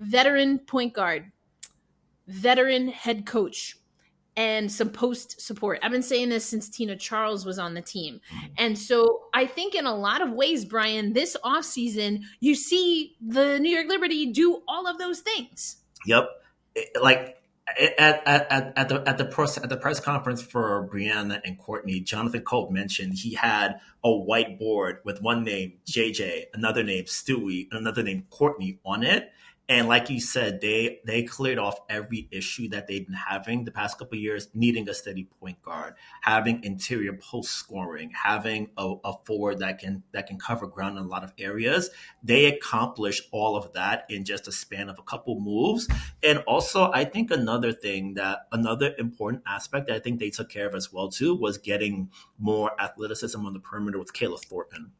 veteran 0.01 0.59
point 0.59 0.93
guard, 0.93 1.31
veteran 2.27 2.89
head 2.89 3.25
coach, 3.25 3.77
and 4.37 4.71
some 4.71 4.89
post 4.89 5.41
support. 5.41 5.79
I've 5.81 5.91
been 5.91 6.01
saying 6.01 6.29
this 6.29 6.45
since 6.45 6.69
Tina 6.69 6.95
Charles 6.95 7.45
was 7.45 7.57
on 7.57 7.73
the 7.73 7.81
team. 7.81 8.19
Mm-hmm. 8.33 8.45
And 8.57 8.77
so 8.77 9.23
I 9.33 9.45
think 9.45 9.75
in 9.75 9.85
a 9.85 9.95
lot 9.95 10.21
of 10.21 10.31
ways, 10.31 10.65
Brian, 10.65 11.13
this 11.13 11.37
offseason, 11.43 12.23
you 12.39 12.55
see 12.55 13.15
the 13.25 13.59
New 13.59 13.69
York 13.69 13.87
Liberty 13.87 14.31
do 14.31 14.61
all 14.67 14.87
of 14.87 14.97
those 14.97 15.21
things. 15.21 15.77
Yep. 16.05 16.29
Like 17.01 17.37
at, 17.67 18.27
at, 18.27 18.73
at 18.77 18.89
the 18.89 19.03
at 19.07 19.17
the 19.17 19.25
press 19.25 19.57
at 19.57 19.69
the 19.69 19.77
press 19.77 19.99
conference 19.99 20.41
for 20.41 20.87
Breanna 20.91 21.41
and 21.43 21.57
Courtney, 21.57 21.99
Jonathan 21.99 22.41
Kolb 22.41 22.71
mentioned 22.71 23.13
he 23.15 23.33
had 23.33 23.79
a 24.03 24.09
whiteboard 24.09 24.97
with 25.03 25.21
one 25.21 25.43
name 25.43 25.73
JJ, 25.89 26.45
another 26.53 26.83
name 26.83 27.05
Stewie, 27.05 27.67
and 27.71 27.79
another 27.79 28.03
name 28.03 28.25
Courtney 28.29 28.79
on 28.85 29.03
it, 29.03 29.31
and 29.67 29.87
like 29.87 30.11
you 30.11 30.19
said, 30.19 30.61
they 30.61 30.99
they 31.05 31.23
cleared 31.23 31.57
off 31.57 31.79
every 31.89 32.27
issue 32.31 32.69
that 32.69 32.87
they've 32.87 33.05
been 33.05 33.15
having 33.15 33.65
the 33.65 33.71
past 33.71 33.97
couple 33.97 34.17
years, 34.17 34.47
needing 34.53 34.87
a 34.87 34.93
steady 34.93 35.23
point 35.39 35.59
guard, 35.63 35.95
having 36.21 36.63
interior 36.63 37.13
post 37.13 37.51
scoring, 37.51 38.11
having 38.11 38.69
a, 38.77 38.93
a, 39.03 39.13
forward 39.25 39.59
that 39.59 39.79
can 39.79 40.03
that 40.11 40.27
can 40.27 40.37
cover 40.37 40.67
ground 40.67 40.99
in 40.99 41.05
a 41.05 41.07
lot 41.07 41.23
of 41.23 41.33
areas. 41.39 41.89
They 42.23 42.45
accomplished 42.45 43.27
all 43.31 43.55
of 43.55 43.73
that 43.73 44.05
in 44.07 44.23
just 44.23 44.47
a 44.47 44.51
span 44.51 44.87
of 44.87 44.99
a 44.99 45.03
couple 45.03 45.39
moves. 45.39 45.87
And 46.21 46.39
also, 46.45 46.91
I 46.91 47.03
think 47.05 47.31
another 47.31 47.71
thing 47.71 48.13
that 48.15 48.47
another 48.51 48.93
important 48.99 49.43
aspect 49.47 49.87
that 49.87 49.95
I 49.95 49.99
think 49.99 50.19
they 50.19 50.29
took 50.29 50.49
care 50.49 50.67
of 50.67 50.75
as 50.75 50.93
well 50.93 51.09
too 51.09 51.33
was 51.35 51.57
getting 51.57 52.11
more 52.37 52.79
athleticism 52.79 53.43
on 53.43 53.53
the 53.53 53.59
perimeter 53.59 53.97
with 53.97 54.13
Kayla 54.13 54.43
Thornton. 54.45 54.91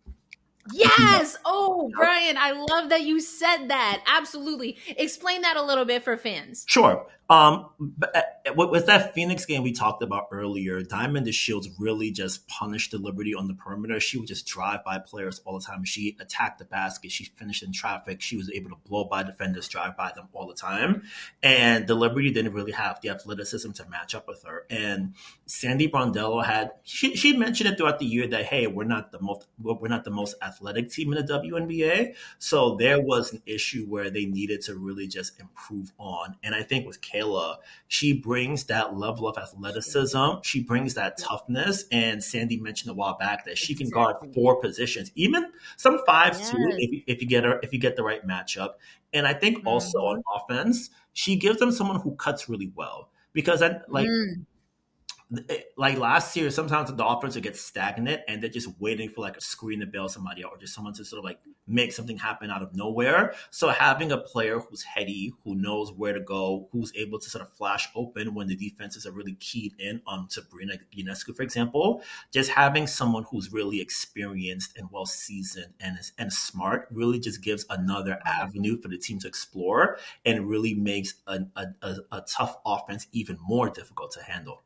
Yes. 0.73 1.37
Oh, 1.45 1.91
Brian, 1.95 2.37
I 2.37 2.51
love 2.51 2.89
that 2.89 3.03
you 3.03 3.21
said 3.21 3.67
that. 3.67 4.03
Absolutely. 4.07 4.77
Explain 4.87 5.41
that 5.41 5.57
a 5.57 5.63
little 5.63 5.85
bit 5.85 6.03
for 6.03 6.17
fans. 6.17 6.65
Sure. 6.67 7.07
Um, 7.27 7.69
but 7.79 8.15
uh, 8.15 8.53
with 8.53 8.85
that 8.85 9.15
Phoenix 9.15 9.45
game 9.45 9.63
we 9.63 9.71
talked 9.71 10.03
about 10.03 10.27
earlier, 10.31 10.83
Diamond 10.83 11.25
DeShields 11.25 11.67
really 11.79 12.11
just 12.11 12.47
punished 12.47 12.91
the 12.91 12.99
Liberty 12.99 13.33
on 13.33 13.47
the 13.47 13.55
perimeter. 13.55 13.99
She 13.99 14.19
would 14.19 14.27
just 14.27 14.45
drive 14.45 14.83
by 14.83 14.99
players 14.99 15.41
all 15.43 15.57
the 15.57 15.65
time. 15.65 15.85
She 15.85 16.15
attacked 16.19 16.59
the 16.59 16.65
basket. 16.65 17.11
She 17.11 17.25
finished 17.25 17.63
in 17.63 17.71
traffic. 17.71 18.21
She 18.21 18.37
was 18.37 18.51
able 18.51 18.69
to 18.69 18.75
blow 18.87 19.05
by 19.05 19.23
defenders, 19.23 19.67
drive 19.67 19.97
by 19.97 20.11
them 20.15 20.27
all 20.33 20.47
the 20.47 20.53
time. 20.53 21.03
And 21.41 21.87
the 21.87 21.95
Liberty 21.95 22.31
didn't 22.31 22.53
really 22.53 22.73
have 22.73 23.01
the 23.01 23.09
athleticism 23.09 23.71
to 23.71 23.89
match 23.89 24.13
up 24.13 24.27
with 24.27 24.43
her. 24.43 24.65
And 24.69 25.15
Sandy 25.47 25.87
Brondello 25.87 26.45
had 26.45 26.73
she 26.83 27.15
she 27.15 27.35
mentioned 27.35 27.71
it 27.71 27.77
throughout 27.77 27.97
the 27.97 28.05
year 28.05 28.27
that 28.27 28.45
hey, 28.45 28.67
we're 28.67 28.83
not 28.83 29.11
the 29.11 29.19
most 29.19 29.47
we're 29.59 29.87
not 29.87 30.03
the 30.03 30.11
most 30.11 30.35
athletic 30.43 30.54
team 30.89 31.13
in 31.13 31.25
the 31.25 31.33
WNBA. 31.33 32.15
So 32.39 32.75
there 32.75 33.01
was 33.01 33.33
an 33.33 33.41
issue 33.45 33.85
where 33.85 34.09
they 34.09 34.25
needed 34.25 34.61
to 34.63 34.75
really 34.75 35.07
just 35.07 35.39
improve 35.39 35.91
on. 35.97 36.35
And 36.43 36.55
I 36.55 36.63
think 36.63 36.85
with 36.85 37.01
Kayla, 37.01 37.57
she 37.87 38.13
brings 38.13 38.65
that 38.65 38.97
level 38.97 39.27
of 39.27 39.37
athleticism. 39.37 40.41
She 40.43 40.63
brings 40.63 40.93
that 40.95 41.17
toughness. 41.17 41.85
And 41.91 42.23
Sandy 42.23 42.59
mentioned 42.59 42.91
a 42.91 42.93
while 42.93 43.17
back 43.17 43.45
that 43.45 43.57
she 43.57 43.75
can 43.75 43.89
guard 43.89 44.17
four 44.33 44.59
positions, 44.59 45.11
even 45.15 45.45
some 45.77 45.99
fives 46.05 46.39
yes. 46.39 46.51
too, 46.51 46.57
if, 46.77 47.03
if 47.07 47.21
you 47.21 47.27
get 47.27 47.43
her, 47.43 47.59
if 47.61 47.73
you 47.73 47.79
get 47.79 47.95
the 47.95 48.03
right 48.03 48.25
matchup. 48.25 48.73
And 49.13 49.27
I 49.27 49.33
think 49.33 49.59
mm. 49.59 49.67
also 49.67 49.99
on 49.99 50.23
offense, 50.35 50.89
she 51.13 51.35
gives 51.35 51.59
them 51.59 51.71
someone 51.71 52.01
who 52.01 52.15
cuts 52.15 52.49
really 52.49 52.71
well 52.75 53.09
because 53.33 53.61
I 53.61 53.79
like. 53.87 54.07
Mm 54.07 54.45
Eh, 55.49 55.61
like 55.75 55.97
last 55.97 56.35
year, 56.35 56.51
sometimes 56.51 56.93
the 56.93 57.05
offense 57.05 57.33
would 57.35 57.43
get 57.43 57.57
stagnant 57.57 58.21
and 58.27 58.41
they're 58.41 58.49
just 58.49 58.69
waiting 58.79 59.09
for 59.09 59.21
like 59.21 59.35
a 59.35 59.41
screen 59.41 59.79
to 59.79 59.85
bail 59.87 60.07
somebody 60.07 60.45
out 60.45 60.51
or 60.51 60.57
just 60.57 60.73
someone 60.73 60.93
to 60.93 61.03
sort 61.03 61.17
of 61.17 61.25
like 61.25 61.39
make 61.67 61.91
something 61.91 62.17
happen 62.17 62.51
out 62.51 62.61
of 62.61 62.75
nowhere. 62.75 63.33
So 63.49 63.69
having 63.69 64.11
a 64.11 64.19
player 64.19 64.59
who's 64.59 64.83
heady, 64.83 65.33
who 65.43 65.55
knows 65.55 65.91
where 65.91 66.13
to 66.13 66.19
go, 66.19 66.69
who's 66.71 66.93
able 66.95 67.19
to 67.19 67.29
sort 67.29 67.41
of 67.41 67.51
flash 67.53 67.87
open 67.95 68.35
when 68.35 68.47
the 68.47 68.55
defenses 68.55 69.07
are 69.07 69.11
really 69.11 69.33
keyed 69.35 69.73
in 69.79 69.99
on 70.05 70.29
Sabrina 70.29 70.75
Ionescu, 70.95 71.35
for 71.35 71.41
example, 71.41 72.03
just 72.31 72.51
having 72.51 72.85
someone 72.85 73.25
who's 73.31 73.51
really 73.51 73.81
experienced 73.81 74.77
and 74.77 74.89
well 74.91 75.07
seasoned 75.07 75.73
and 75.79 75.97
and 76.19 76.31
smart 76.31 76.87
really 76.91 77.19
just 77.19 77.41
gives 77.41 77.65
another 77.71 78.19
avenue 78.25 78.79
for 78.79 78.89
the 78.89 78.97
team 78.97 79.17
to 79.19 79.27
explore 79.27 79.97
and 80.23 80.47
really 80.47 80.75
makes 80.75 81.15
a, 81.25 81.39
a, 81.55 81.65
a, 81.81 81.95
a 82.11 82.21
tough 82.21 82.57
offense 82.63 83.07
even 83.11 83.37
more 83.41 83.69
difficult 83.69 84.11
to 84.11 84.21
handle. 84.21 84.61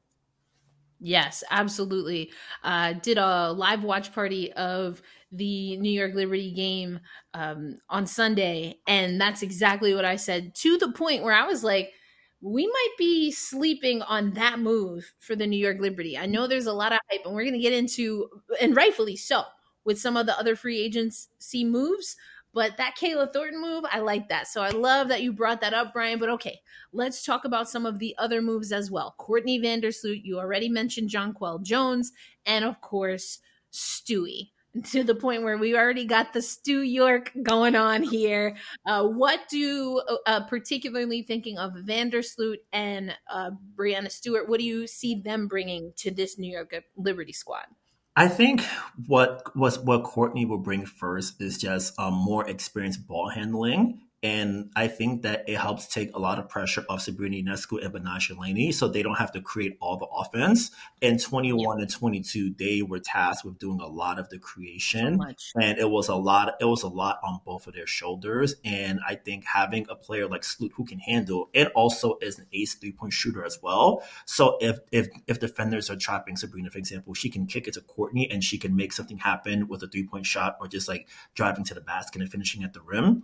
Yes, 1.00 1.44
absolutely. 1.50 2.32
Uh, 2.64 2.94
did 2.94 3.18
a 3.18 3.52
live 3.54 3.84
watch 3.84 4.14
party 4.14 4.52
of 4.54 5.02
the 5.32 5.78
New 5.78 5.92
York 5.92 6.14
Liberty 6.14 6.52
game 6.52 7.00
um, 7.34 7.78
on 7.90 8.06
Sunday, 8.06 8.80
and 8.88 9.20
that's 9.22 9.42
exactly 9.42 9.94
what 9.94 10.04
I 10.04 10.18
said 10.18 10.56
to 10.56 10.78
the 10.78 10.92
point 10.92 11.24
where 11.24 11.34
I 11.34 11.46
was 11.46 11.64
like, 11.64 11.94
we 12.42 12.68
might 12.68 12.94
be 12.98 13.32
sleeping 13.32 14.02
on 14.02 14.32
that 14.32 14.60
move 14.60 15.14
for 15.20 15.36
the 15.36 15.48
New 15.48 15.58
York 15.60 15.78
Liberty. 15.80 16.18
I 16.18 16.26
know 16.26 16.48
there's 16.48 16.66
a 16.66 16.74
lot 16.74 16.92
of 16.94 17.00
hype, 17.10 17.22
and 17.26 17.34
we're 17.34 17.44
going 17.44 17.54
to 17.54 17.60
get 17.60 17.74
into, 17.74 18.28
and 18.60 18.76
rightfully 18.76 19.16
so, 19.16 19.44
with 19.86 20.00
some 20.00 20.18
of 20.18 20.26
the 20.26 20.38
other 20.38 20.56
free 20.56 20.80
agency 20.82 21.64
moves. 21.64 22.16
But 22.54 22.78
that 22.78 22.96
Kayla 23.00 23.32
Thornton 23.32 23.62
move, 23.62 23.84
I 23.92 24.00
like 24.00 24.30
that. 24.30 24.48
So 24.48 24.62
I 24.62 24.70
love 24.70 25.10
that 25.10 25.22
you 25.22 25.32
brought 25.32 25.62
that 25.62 25.74
up, 25.74 25.94
Brian. 25.94 26.20
But 26.20 26.30
okay, 26.30 26.62
let's 26.92 27.24
talk 27.24 27.46
about 27.46 27.70
some 27.70 27.86
of 27.86 28.00
the 28.00 28.16
other 28.18 28.42
moves 28.42 28.72
as 28.72 28.90
well. 28.90 29.14
Courtney 29.18 29.60
Vandersloot, 29.60 30.24
you 30.24 30.40
already 30.40 30.70
mentioned 30.70 31.10
Jonquel 31.10 31.62
Jones, 31.62 32.12
and 32.46 32.66
of 32.66 32.82
course, 32.82 33.40
Stewie. 33.72 34.50
To 34.92 35.04
the 35.04 35.16
point 35.16 35.42
where 35.42 35.58
we 35.58 35.76
already 35.76 36.06
got 36.06 36.32
the 36.32 36.44
Stu 36.44 36.84
York 36.84 37.32
going 37.42 37.76
on 37.76 38.04
here. 38.04 38.56
Uh, 38.86 39.08
what 39.08 39.40
do, 39.50 40.00
uh, 40.28 40.46
particularly 40.46 41.24
thinking 41.24 41.58
of 41.58 41.74
Vandersloot 41.74 42.58
and 42.72 43.16
uh, 43.28 43.50
Breanna 43.76 44.12
Stewart, 44.12 44.48
what 44.48 44.60
do 44.60 44.66
you 44.66 44.86
see 44.86 45.16
them 45.16 45.48
bringing 45.48 45.92
to 45.98 46.12
this 46.12 46.38
New 46.38 46.52
York 46.54 46.84
Liberty 46.96 47.34
squad? 47.34 47.66
I 48.20 48.28
think 48.28 48.66
what 49.08 49.56
was 49.56 49.80
what 49.80 50.04
Courtney 50.04 50.44
will 50.44 50.58
bring 50.58 50.86
first 50.86 51.42
is 51.42 51.58
just 51.58 51.98
um, 51.98 52.16
more 52.16 52.46
experienced 52.50 53.08
ball 53.08 53.30
handling 53.30 54.02
and 54.22 54.70
I 54.76 54.88
think 54.88 55.22
that 55.22 55.46
it 55.48 55.58
helps 55.58 55.88
take 55.88 56.14
a 56.14 56.20
lot 56.20 56.40
of 56.40 56.50
pressure 56.50 56.84
off 56.90 57.02
Sabrina 57.02 57.38
Ionescu 57.38 57.84
and 57.84 57.94
Betnijah 57.94 58.38
Laney 58.38 58.74
so 58.74 58.90
they 58.90 59.02
don't 59.02 59.18
have 59.18 59.32
to 59.32 59.42
create 59.42 59.78
all 59.80 59.96
the 59.96 60.08
offense. 60.08 60.72
In 61.00 61.18
21 61.18 61.78
yeah. 61.78 61.84
and 61.84 61.90
22, 61.92 62.56
they 62.58 62.82
were 62.82 63.00
tasked 63.00 63.46
with 63.46 63.58
doing 63.60 63.80
a 63.80 63.88
lot 63.88 64.20
of 64.20 64.28
the 64.30 64.38
creation. 64.38 65.22
So 65.38 65.60
and 65.62 65.78
it 65.78 65.90
was 65.90 66.10
a 66.10 66.16
lot, 66.16 66.56
it 66.60 66.66
was 66.66 66.84
a 66.84 66.90
lot 66.90 67.20
on 67.24 67.40
both 67.46 67.68
of 67.68 67.74
their 67.74 67.88
shoulders. 67.88 68.56
And 68.66 69.00
I 69.08 69.16
think 69.16 69.46
having 69.46 69.86
a 69.90 69.96
player 69.96 70.28
like 70.28 70.44
Sloot 70.44 70.74
who 70.76 70.84
can 70.84 71.00
handle 71.00 71.50
and 71.54 71.70
also 71.70 72.18
is 72.22 72.40
an 72.40 72.48
ace 72.52 72.76
three 72.76 72.92
point 72.92 73.14
shooter 73.14 73.46
as 73.46 73.60
well. 73.62 74.04
So 74.26 74.58
if 74.60 74.80
if 74.92 75.08
if 75.28 75.40
defenders 75.40 75.90
are 75.90 75.96
trapping 75.96 76.36
Sabrina, 76.36 76.70
for 76.70 76.78
example, 76.78 77.14
she 77.14 77.30
can 77.30 77.46
kick 77.46 77.70
it 77.70 77.76
to 77.76 77.82
Courtney 77.82 78.30
and 78.30 78.44
she 78.44 78.58
can 78.58 78.76
make 78.76 78.92
something 78.92 79.20
happen 79.20 79.70
with 79.70 79.82
a 79.82 79.88
three 79.88 80.06
point 80.06 80.26
shot 80.26 80.58
or 80.60 80.68
just 80.68 80.90
like 80.90 81.08
driving 81.36 81.64
to 81.66 81.74
the 81.74 81.82
basket 81.82 82.22
and 82.22 82.30
finishing 82.30 82.64
at 82.64 82.74
the 82.74 82.82
rim. 82.82 83.24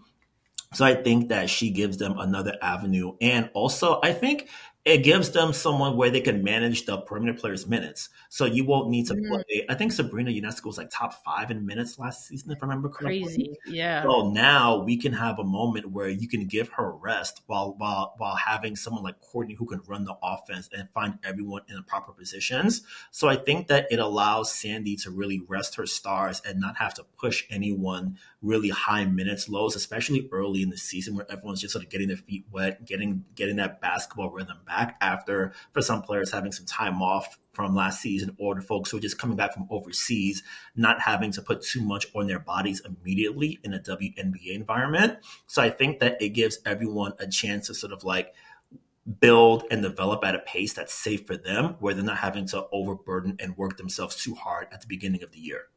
So 0.76 0.84
I 0.86 0.96
think 0.96 1.30
that 1.30 1.50
she 1.50 1.70
gives 1.70 1.98
them 1.98 2.20
another 2.20 2.58
avenue. 2.62 3.14
And 3.22 3.50
also, 3.54 4.00
I 4.04 4.12
think 4.12 4.50
it 4.86 5.00
gives 5.00 5.32
them 5.32 5.52
someone 5.52 5.98
where 5.98 6.12
they 6.12 6.22
can 6.22 6.44
manage 6.44 6.86
the 6.86 6.96
perimeter 6.98 7.34
players' 7.34 7.66
minutes. 7.66 8.10
So 8.30 8.46
you 8.46 8.64
won't 8.66 8.90
need 8.90 9.08
to 9.08 9.16
Mhm. 9.16 9.28
play. 9.30 9.66
I 9.68 9.74
think 9.74 9.92
Sabrina 9.92 10.30
Ionescu 10.30 10.66
was 10.66 10.78
like 10.78 10.92
top 10.92 11.24
five 11.24 11.50
in 11.50 11.66
minutes 11.66 11.98
last 11.98 12.28
season, 12.28 12.52
if 12.52 12.60
I 12.62 12.68
remember 12.68 12.90
correctly. 12.90 13.24
Crazy. 13.24 13.56
Yeah. 13.66 14.04
So 14.04 14.30
now 14.30 14.84
we 14.84 14.96
can 14.98 15.14
have 15.14 15.40
a 15.40 15.44
moment 15.44 15.90
where 15.90 16.08
you 16.08 16.28
can 16.28 16.46
give 16.46 16.70
her 16.70 16.92
rest 16.92 17.42
while 17.48 17.74
while 17.80 18.14
while 18.18 18.36
having 18.36 18.76
someone 18.76 19.04
like 19.04 19.20
Courtney 19.22 19.56
who 19.56 19.66
can 19.66 19.82
run 19.88 20.06
the 20.06 20.16
offense 20.22 20.70
and 20.72 20.88
find 20.94 21.18
everyone 21.24 21.64
in 21.68 21.78
the 21.78 21.82
proper 21.82 22.12
positions. 22.12 22.84
So 23.10 23.28
I 23.28 23.38
think 23.38 23.68
that 23.70 23.88
it 23.90 23.98
allows 23.98 24.54
Sandy 24.54 24.96
to 24.98 25.10
really 25.10 25.42
rest 25.48 25.76
her 25.78 25.88
stars 25.88 26.44
and 26.46 26.60
not 26.62 26.78
have 26.78 26.94
to 26.96 27.04
push 27.18 27.46
anyone 27.50 28.20
really 28.44 28.70
high 28.70 29.06
minutes 29.06 29.50
lows, 29.50 29.76
especially 29.76 30.30
early 30.32 30.62
in 30.62 30.70
the 30.70 30.78
season 30.78 31.16
where 31.16 31.26
everyone's 31.32 31.62
just 31.62 31.74
sort 31.74 31.84
of 31.84 31.90
getting 31.90 32.08
their 32.10 32.18
feet 32.18 32.46
wet, 32.52 32.86
getting 32.86 33.26
getting 33.34 33.56
that 33.56 33.82
basketball 33.82 34.30
rhythm 34.30 34.58
back 34.64 34.75
after 35.02 35.54
for 35.72 35.82
some 35.82 36.02
players 36.02 36.32
having 36.32 36.52
some 36.52 36.66
time 36.66 37.02
off 37.02 37.38
from 37.54 37.74
last 37.74 38.02
season 38.02 38.36
or 38.38 38.56
the 38.56 38.62
folks 38.62 38.92
who 38.92 38.98
are 38.98 39.02
just 39.02 39.18
coming 39.18 39.38
back 39.38 39.54
from 39.54 39.68
overseas, 39.70 40.44
not 40.76 41.02
having 41.02 41.32
to 41.32 41.42
put 41.42 41.62
too 41.62 41.82
much 41.82 42.06
on 42.14 42.28
their 42.28 42.40
bodies 42.40 42.82
immediately 42.82 43.60
in 43.64 43.74
a 43.74 43.80
WNBA 43.80 44.54
environment. 44.54 45.18
So 45.48 45.62
I 45.62 45.70
think 45.70 46.00
that 46.00 46.22
it 46.22 46.30
gives 46.30 46.60
everyone 46.66 47.14
a 47.20 47.28
chance 47.28 47.68
to 47.68 47.74
sort 47.74 47.94
of 47.94 48.04
like 48.04 48.34
build 49.20 49.64
and 49.72 49.82
develop 49.82 50.26
at 50.26 50.36
a 50.36 50.40
pace 50.40 50.74
that's 50.74 50.94
safe 50.94 51.26
for 51.28 51.38
them, 51.38 51.76
where 51.80 51.94
they're 51.94 52.04
not 52.04 52.18
having 52.18 52.48
to 52.48 52.66
overburden 52.72 53.38
and 53.40 53.58
work 53.58 53.78
themselves 53.78 54.16
too 54.16 54.36
hard 54.36 54.68
at 54.72 54.82
the 54.82 54.88
beginning 54.88 55.24
of 55.24 55.32
the 55.32 55.40
year. 55.40 55.68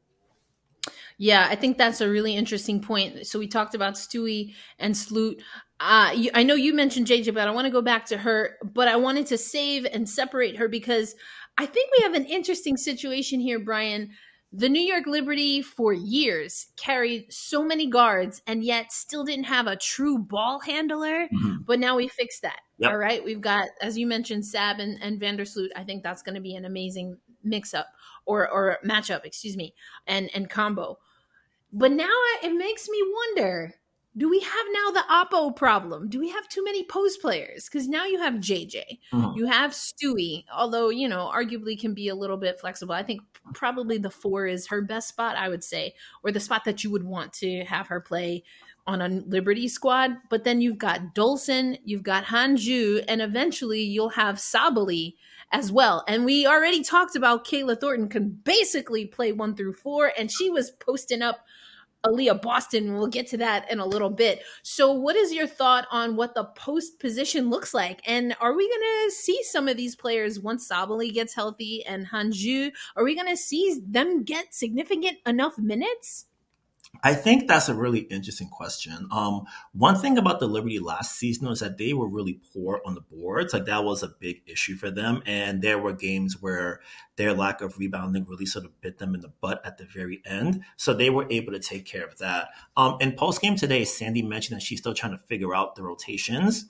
Yeah, 1.19 1.47
I 1.51 1.57
think 1.57 1.79
that's 1.79 2.01
a 2.01 2.09
really 2.09 2.35
interesting 2.37 2.81
point. 2.81 3.27
So 3.27 3.39
we 3.39 3.49
talked 3.49 3.75
about 3.75 3.95
Stewie 3.95 4.55
and 4.79 4.97
Sloot. 4.97 5.43
Uh, 5.81 6.11
you, 6.15 6.31
I 6.35 6.43
know 6.43 6.55
you 6.55 6.75
mentioned 6.75 7.07
JJ, 7.07 7.35
but 7.35 7.47
I 7.47 7.51
want 7.53 7.67
to 7.67 7.71
go 7.71 7.83
back 7.83 8.07
to 8.07 8.19
her. 8.19 8.57
But 8.65 8.89
I 8.89 8.97
wanted 8.97 9.27
to 9.27 9.39
save 9.39 9.85
and 9.87 10.09
separate 10.09 10.57
her 10.57 10.69
because 10.69 11.15
I 11.57 11.67
think 11.67 11.91
we 11.97 12.03
have 12.03 12.15
an 12.15 12.25
interesting 12.25 12.77
situation 12.77 13.41
here, 13.41 13.59
Brian. 13.59 14.11
The 14.51 14.69
New 14.71 14.81
York 14.83 15.07
Liberty 15.07 15.61
for 15.61 15.93
years 15.93 16.69
carried 16.77 17.31
so 17.31 17.63
many 17.63 17.87
guards 17.87 18.41
and 18.47 18.65
yet 18.65 18.93
still 18.93 19.23
didn't 19.23 19.45
have 19.45 19.67
a 19.67 19.77
true 19.77 20.17
ball 20.19 20.59
handler. 20.61 21.29
Mhm. 21.29 21.67
But 21.67 21.79
now 21.79 21.97
we 21.97 22.09
fixed 22.09 22.43
that. 22.43 22.61
Yep. 22.79 22.91
All 22.91 22.97
right. 22.97 23.23
We've 23.23 23.43
got, 23.43 23.69
as 23.83 23.99
you 23.99 24.07
mentioned, 24.07 24.47
Sab 24.47 24.79
and, 24.81 24.99
and 25.03 25.21
Vandersloot. 25.21 25.69
I 25.77 25.85
think 25.85 26.03
that's 26.03 26.23
going 26.23 26.35
to 26.37 26.41
be 26.41 26.55
an 26.55 26.65
amazing 26.65 27.19
mix 27.45 27.75
up 27.75 27.89
or, 28.25 28.49
or 28.49 28.79
matchup, 28.85 29.25
excuse 29.27 29.55
me, 29.57 29.75
and, 30.07 30.31
and 30.35 30.49
combo. 30.49 30.99
But 31.71 31.93
now 31.93 32.05
I- 32.09 32.41
it 32.45 32.55
makes 32.55 32.89
me 32.89 32.99
wonder 33.13 33.75
do 34.17 34.29
we 34.29 34.41
have 34.41 34.67
now 34.73 34.91
the 34.91 35.05
Oppo 35.09 35.55
problem? 35.55 36.09
Do 36.09 36.19
we 36.19 36.31
have 36.31 36.49
too 36.49 36.65
many 36.65 36.85
post 36.85 37.21
players? 37.21 37.69
Because 37.69 37.87
now 37.89 38.05
you 38.05 38.19
have 38.19 38.35
JJ, 38.41 38.99
Mhm. 39.13 39.37
you 39.37 39.47
have 39.47 39.73
Stewie, 39.73 40.45
although, 40.53 40.89
you 40.89 41.09
know, 41.09 41.31
arguably 41.33 41.79
can 41.79 41.95
be 41.95 42.09
a 42.09 42.15
little 42.15 42.37
bit 42.37 42.59
flexible. 42.59 42.95
I 42.95 43.03
think 43.03 43.21
probably 43.55 43.99
the 43.99 44.11
four 44.11 44.47
is 44.47 44.67
her 44.69 44.83
best 44.83 45.09
spot, 45.09 45.37
I 45.37 45.49
would 45.49 45.63
say, 45.63 45.95
or 46.25 46.33
the 46.33 46.41
spot 46.41 46.65
that 46.65 46.83
you 46.83 46.91
would 46.91 47.05
want 47.05 47.33
to 47.35 47.65
have 47.65 47.89
her 47.89 48.01
play 48.01 48.43
on 48.87 49.03
a 49.03 49.09
Liberty 49.09 49.69
squad. 49.69 50.17
But 50.31 50.45
then 50.45 50.61
you've 50.61 50.79
got 50.79 51.15
Dolson, 51.15 51.79
you've 51.85 52.03
got 52.03 52.25
Han 52.25 52.57
Xu, 52.57 53.05
and 53.07 53.21
eventually 53.21 53.83
you'll 53.83 54.09
have 54.11 54.37
Sabally 54.37 55.15
as 55.53 55.71
well. 55.71 56.05
And 56.09 56.25
we 56.25 56.47
already 56.47 56.83
talked 56.83 57.15
about 57.15 57.47
Kayla 57.47 57.81
Thornton 57.81 58.09
can 58.09 58.31
basically 58.31 59.07
play 59.07 59.33
one 59.33 59.55
through 59.55 59.75
four, 59.75 60.13
and 60.19 60.31
she 60.31 60.51
was 60.51 60.71
posting 60.71 61.23
up 61.23 61.41
Aliyah 62.07 62.41
Boston. 62.41 62.95
We'll 62.95 63.09
get 63.09 63.27
to 63.29 63.37
that 63.39 63.71
in 63.71 63.81
a 63.81 63.87
little 63.87 64.11
bit. 64.11 64.43
So, 64.63 64.93
what 64.93 65.17
is 65.17 65.33
your 65.33 65.47
thought 65.47 65.87
on 65.91 66.17
what 66.17 66.35
the 66.35 66.45
post 66.45 67.01
position 67.01 67.51
looks 67.51 67.75
like? 67.75 68.01
And 68.07 68.37
are 68.41 68.55
we 68.55 68.69
going 68.69 69.09
to 69.09 69.15
see 69.15 69.43
some 69.43 69.69
of 69.69 69.77
these 69.77 69.97
players 69.97 70.39
once 70.41 70.69
Sabally 70.69 71.13
gets 71.13 71.35
healthy 71.35 71.85
and 71.85 72.07
Han 72.07 72.33
Xu? 72.33 72.71
Are 72.97 73.05
we 73.05 73.15
going 73.15 73.29
to 73.29 73.37
see 73.37 73.81
them 73.87 74.23
get 74.23 74.55
significant 74.55 75.19
enough 75.27 75.59
minutes? 75.59 76.27
I 77.03 77.15
think 77.15 77.47
that's 77.47 77.69
a 77.69 77.75
really 77.75 78.01
interesting 78.01 78.49
question. 78.49 79.09
Um, 79.11 79.45
one 79.73 79.97
thing 79.97 80.19
about 80.19 80.41
the 80.41 80.49
Liberty 80.49 80.79
last 80.79 81.17
season 81.17 81.49
was 81.49 81.61
that 81.61 81.79
they 81.79 81.93
were 81.93 82.09
really 82.09 82.41
poor 82.53 82.81
on 82.85 82.95
the 82.95 83.01
boards. 83.01 83.53
Like 83.53 83.67
that 83.67 83.85
was 83.85 84.03
a 84.03 84.09
big 84.09 84.43
issue 84.47 84.77
for 84.77 84.91
them. 84.91 85.23
And 85.27 85.63
there 85.63 85.79
were 85.79 85.93
games 85.93 86.37
where 86.41 86.81
their 87.17 87.35
lack 87.35 87.61
of 87.61 87.79
rebounding 87.79 88.25
really 88.25 88.47
sort 88.47 88.65
of 88.65 88.81
bit 88.81 88.99
them 88.99 89.15
in 89.15 89.21
the 89.21 89.33
butt 89.41 89.61
at 89.65 89.79
the 89.79 89.85
very 89.85 90.23
end. 90.27 90.63
So 90.77 90.93
they 90.93 91.11
were 91.11 91.27
able 91.31 91.53
to 91.53 91.61
take 91.61 91.85
care 91.85 92.05
of 92.05 92.19
that. 92.19 92.49
Um, 92.77 92.97
in 93.01 93.13
post 93.13 93.41
game 93.41 93.57
today, 93.57 93.85
Sandy 93.85 94.23
mentioned 94.23 94.57
that 94.57 94.65
she's 94.65 94.81
still 94.81 94.95
trying 94.95 95.13
to 95.13 95.19
figure 95.19 95.55
out 95.55 95.77
the 95.77 95.83
rotations. 95.83 96.67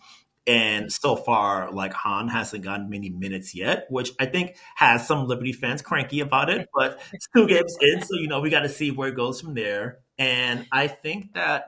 And 0.46 0.90
so 0.90 1.14
far, 1.14 1.70
like 1.70 1.92
Han 1.92 2.28
hasn't 2.28 2.64
gotten 2.64 2.88
many 2.88 3.10
minutes 3.10 3.54
yet, 3.54 3.86
which 3.90 4.12
I 4.18 4.24
think 4.24 4.56
has 4.76 5.06
some 5.06 5.26
Liberty 5.26 5.52
fans 5.52 5.82
cranky 5.82 6.20
about 6.20 6.48
it. 6.48 6.68
But 6.74 7.00
it's 7.12 7.28
two 7.36 7.46
games 7.46 7.76
in, 7.82 8.00
so 8.00 8.16
you 8.16 8.28
know 8.28 8.40
we 8.40 8.48
got 8.48 8.60
to 8.60 8.70
see 8.70 8.90
where 8.90 9.10
it 9.10 9.14
goes 9.14 9.42
from 9.42 9.52
there. 9.52 9.98
And 10.18 10.66
I 10.72 10.88
think 10.88 11.34
that 11.34 11.66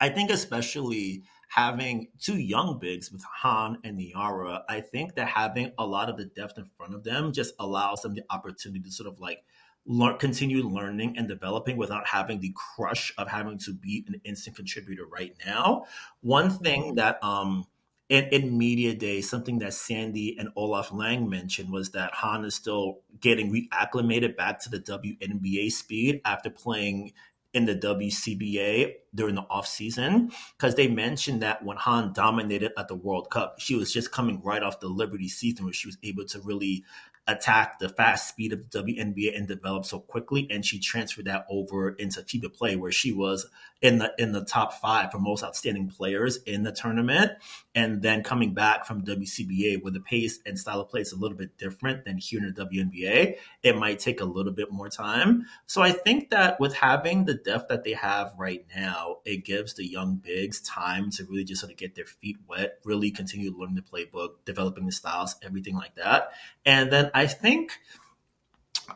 I 0.00 0.08
think 0.08 0.30
especially 0.30 1.24
having 1.48 2.08
two 2.18 2.38
young 2.38 2.78
bigs 2.78 3.10
with 3.10 3.22
Han 3.24 3.78
and 3.84 3.98
Nyara, 3.98 4.62
I 4.68 4.80
think 4.80 5.14
that 5.16 5.28
having 5.28 5.72
a 5.78 5.86
lot 5.86 6.08
of 6.08 6.16
the 6.16 6.26
depth 6.26 6.58
in 6.58 6.64
front 6.64 6.94
of 6.94 7.02
them 7.04 7.32
just 7.32 7.54
allows 7.58 8.02
them 8.02 8.14
the 8.14 8.22
opportunity 8.30 8.80
to 8.84 8.90
sort 8.90 9.08
of 9.08 9.18
like 9.20 9.42
learn, 9.84 10.16
continue 10.18 10.62
learning 10.62 11.16
and 11.18 11.28
developing 11.28 11.76
without 11.76 12.06
having 12.06 12.40
the 12.40 12.54
crush 12.54 13.12
of 13.18 13.28
having 13.28 13.58
to 13.58 13.72
be 13.72 14.04
an 14.08 14.20
instant 14.24 14.56
contributor 14.56 15.06
right 15.06 15.34
now. 15.44 15.84
One 16.20 16.50
thing 16.50 16.94
that 16.94 17.22
um 17.22 17.66
in, 18.10 18.24
in 18.24 18.58
media 18.58 18.92
day, 18.92 19.20
something 19.20 19.60
that 19.60 19.72
Sandy 19.72 20.36
and 20.36 20.48
Olaf 20.56 20.92
Lange 20.92 21.30
mentioned 21.30 21.70
was 21.70 21.92
that 21.92 22.12
Han 22.14 22.44
is 22.44 22.56
still 22.56 22.98
getting 23.20 23.52
reacclimated 23.52 24.36
back 24.36 24.60
to 24.62 24.68
the 24.68 24.80
WNBA 24.80 25.70
speed 25.70 26.20
after 26.24 26.50
playing 26.50 27.12
in 27.54 27.66
the 27.66 27.74
WCBA 27.74 28.94
during 29.14 29.36
the 29.36 29.42
offseason. 29.42 30.32
Because 30.56 30.74
they 30.74 30.88
mentioned 30.88 31.40
that 31.42 31.64
when 31.64 31.76
Han 31.76 32.12
dominated 32.12 32.72
at 32.76 32.88
the 32.88 32.96
World 32.96 33.30
Cup, 33.30 33.60
she 33.60 33.76
was 33.76 33.92
just 33.92 34.10
coming 34.10 34.42
right 34.42 34.62
off 34.62 34.80
the 34.80 34.88
Liberty 34.88 35.28
season 35.28 35.64
where 35.64 35.72
she 35.72 35.86
was 35.86 35.98
able 36.02 36.24
to 36.26 36.40
really 36.40 36.84
attack 37.30 37.78
the 37.78 37.88
fast 37.88 38.28
speed 38.28 38.52
of 38.52 38.70
the 38.70 38.82
WNBA 38.82 39.36
and 39.36 39.46
develop 39.46 39.84
so 39.84 40.00
quickly. 40.00 40.46
And 40.50 40.64
she 40.64 40.78
transferred 40.78 41.26
that 41.26 41.46
over 41.48 41.90
into 41.90 42.20
FIBA 42.22 42.54
play 42.54 42.76
where 42.76 42.92
she 42.92 43.12
was 43.12 43.46
in 43.82 43.98
the 43.98 44.12
in 44.18 44.32
the 44.32 44.44
top 44.44 44.74
five 44.74 45.10
for 45.10 45.18
most 45.18 45.42
outstanding 45.42 45.88
players 45.88 46.36
in 46.44 46.62
the 46.62 46.72
tournament. 46.72 47.32
And 47.74 48.02
then 48.02 48.22
coming 48.22 48.52
back 48.52 48.84
from 48.84 49.04
WCBA 49.04 49.82
where 49.82 49.92
the 49.92 50.00
pace 50.00 50.38
and 50.44 50.58
style 50.58 50.80
of 50.80 50.88
play 50.88 51.00
is 51.00 51.12
a 51.12 51.16
little 51.16 51.36
bit 51.36 51.56
different 51.56 52.04
than 52.04 52.18
here 52.18 52.40
in 52.40 52.52
the 52.52 52.64
WNBA, 52.66 53.36
it 53.62 53.76
might 53.76 54.00
take 54.00 54.20
a 54.20 54.24
little 54.24 54.52
bit 54.52 54.70
more 54.70 54.88
time. 54.88 55.46
So 55.66 55.80
I 55.80 55.92
think 55.92 56.30
that 56.30 56.60
with 56.60 56.74
having 56.74 57.24
the 57.24 57.34
depth 57.34 57.68
that 57.68 57.84
they 57.84 57.92
have 57.92 58.34
right 58.38 58.66
now, 58.74 59.18
it 59.24 59.44
gives 59.44 59.74
the 59.74 59.86
young 59.86 60.16
bigs 60.16 60.60
time 60.60 61.10
to 61.12 61.24
really 61.24 61.44
just 61.44 61.60
sort 61.60 61.72
of 61.72 61.78
get 61.78 61.94
their 61.94 62.04
feet 62.04 62.36
wet, 62.48 62.78
really 62.84 63.10
continue 63.10 63.56
learning 63.56 63.76
the 63.76 63.82
playbook, 63.82 64.30
developing 64.44 64.86
the 64.86 64.92
styles, 64.92 65.36
everything 65.42 65.76
like 65.76 65.94
that. 65.94 66.32
And 66.66 66.92
then 66.92 67.10
I 67.14 67.19
think 67.26 67.72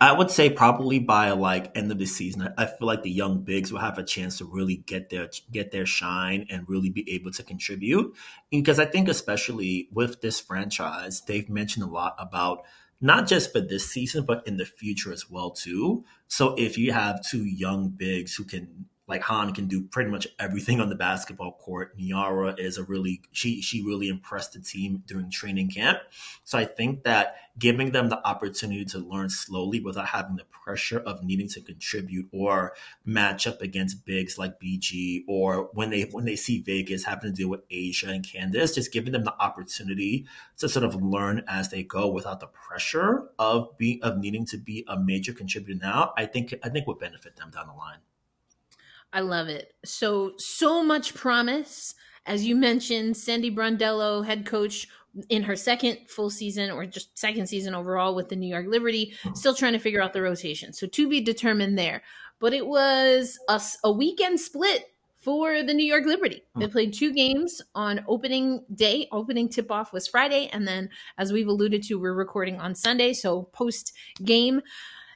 I 0.00 0.12
would 0.12 0.30
say 0.30 0.50
probably 0.50 0.98
by 0.98 1.30
like 1.30 1.76
end 1.76 1.90
of 1.92 1.98
the 1.98 2.06
season, 2.06 2.52
I 2.58 2.66
feel 2.66 2.86
like 2.86 3.02
the 3.02 3.10
young 3.10 3.42
bigs 3.42 3.72
will 3.72 3.80
have 3.80 3.98
a 3.98 4.04
chance 4.04 4.38
to 4.38 4.44
really 4.44 4.76
get 4.76 5.10
their 5.10 5.28
get 5.50 5.72
their 5.72 5.86
shine 5.86 6.46
and 6.50 6.68
really 6.68 6.90
be 6.90 7.08
able 7.12 7.30
to 7.32 7.42
contribute. 7.42 8.14
Because 8.50 8.78
I 8.78 8.86
think 8.86 9.08
especially 9.08 9.88
with 9.92 10.20
this 10.20 10.40
franchise, 10.40 11.22
they've 11.26 11.48
mentioned 11.48 11.84
a 11.84 11.88
lot 11.88 12.16
about 12.18 12.64
not 13.00 13.26
just 13.26 13.52
for 13.52 13.60
this 13.60 13.90
season, 13.90 14.24
but 14.24 14.46
in 14.46 14.56
the 14.56 14.64
future 14.64 15.12
as 15.12 15.30
well 15.30 15.50
too. 15.50 16.04
So 16.26 16.54
if 16.56 16.78
you 16.78 16.92
have 16.92 17.24
two 17.24 17.44
young 17.44 17.90
bigs 17.90 18.34
who 18.34 18.44
can 18.44 18.86
like 19.06 19.22
Han 19.22 19.52
can 19.52 19.66
do 19.66 19.82
pretty 19.82 20.10
much 20.10 20.26
everything 20.38 20.80
on 20.80 20.88
the 20.88 20.94
basketball 20.94 21.52
court. 21.52 21.96
Nyara 21.98 22.58
is 22.58 22.78
a 22.78 22.84
really 22.84 23.20
she 23.32 23.60
she 23.60 23.82
really 23.82 24.08
impressed 24.08 24.54
the 24.54 24.60
team 24.60 25.02
during 25.06 25.30
training 25.30 25.70
camp. 25.70 25.98
So 26.44 26.58
I 26.58 26.64
think 26.64 27.04
that 27.04 27.36
giving 27.58 27.92
them 27.92 28.08
the 28.08 28.26
opportunity 28.26 28.84
to 28.84 28.98
learn 28.98 29.28
slowly 29.28 29.80
without 29.80 30.08
having 30.08 30.36
the 30.36 30.44
pressure 30.44 31.00
of 31.00 31.22
needing 31.22 31.48
to 31.48 31.60
contribute 31.60 32.28
or 32.32 32.72
match 33.04 33.46
up 33.46 33.60
against 33.60 34.06
bigs 34.06 34.38
like 34.38 34.58
BG 34.58 35.24
or 35.28 35.68
when 35.74 35.90
they 35.90 36.02
when 36.02 36.24
they 36.24 36.36
see 36.36 36.62
Vegas 36.62 37.04
having 37.04 37.30
to 37.30 37.36
deal 37.36 37.50
with 37.50 37.68
A'ja 37.68 38.08
and 38.08 38.26
Candace, 38.26 38.74
just 38.74 38.92
giving 38.92 39.12
them 39.12 39.24
the 39.24 39.34
opportunity 39.38 40.26
to 40.56 40.68
sort 40.68 40.84
of 40.84 40.94
learn 41.02 41.44
as 41.46 41.68
they 41.68 41.82
go 41.82 42.08
without 42.08 42.40
the 42.40 42.46
pressure 42.46 43.28
of 43.38 43.76
being 43.76 44.02
of 44.02 44.16
needing 44.16 44.46
to 44.46 44.56
be 44.56 44.84
a 44.88 44.98
major 44.98 45.34
contributor 45.34 45.78
now, 45.78 46.14
I 46.16 46.24
think 46.24 46.54
I 46.64 46.70
think 46.70 46.86
would 46.86 46.98
benefit 46.98 47.36
them 47.36 47.50
down 47.50 47.66
the 47.66 47.74
line. 47.74 47.98
I 49.14 49.20
love 49.20 49.48
it. 49.48 49.72
So, 49.84 50.32
so 50.38 50.82
much 50.82 51.14
promise. 51.14 51.94
As 52.26 52.44
you 52.44 52.56
mentioned, 52.56 53.16
Sandy 53.16 53.50
Brondello, 53.50 54.26
head 54.26 54.44
coach 54.44 54.88
in 55.28 55.44
her 55.44 55.54
second 55.54 55.98
full 56.08 56.28
season 56.28 56.70
or 56.72 56.84
just 56.84 57.16
second 57.16 57.46
season 57.46 57.74
overall 57.74 58.16
with 58.16 58.28
the 58.28 58.36
New 58.36 58.48
York 58.48 58.66
Liberty, 58.66 59.14
still 59.34 59.54
trying 59.54 59.72
to 59.72 59.78
figure 59.78 60.02
out 60.02 60.12
the 60.12 60.20
rotation. 60.20 60.72
So, 60.72 60.88
to 60.88 61.08
be 61.08 61.20
determined 61.20 61.78
there. 61.78 62.02
But 62.40 62.52
it 62.52 62.66
was 62.66 63.38
a, 63.48 63.62
a 63.84 63.92
weekend 63.92 64.40
split 64.40 64.90
for 65.24 65.62
the 65.62 65.72
New 65.72 65.86
York 65.86 66.04
Liberty. 66.04 66.42
Hmm. 66.54 66.60
They 66.60 66.68
played 66.68 66.92
two 66.92 67.12
games 67.12 67.62
on 67.74 68.04
opening 68.08 68.64
day. 68.74 69.08
Opening 69.12 69.48
tip 69.48 69.70
off 69.70 69.92
was 69.92 70.08
Friday. 70.08 70.50
And 70.52 70.68
then, 70.68 70.90
as 71.18 71.32
we've 71.32 71.48
alluded 71.48 71.84
to, 71.84 71.94
we're 72.00 72.14
recording 72.14 72.60
on 72.60 72.74
Sunday. 72.74 73.12
So 73.12 73.44
post 73.52 73.94
game. 74.24 74.60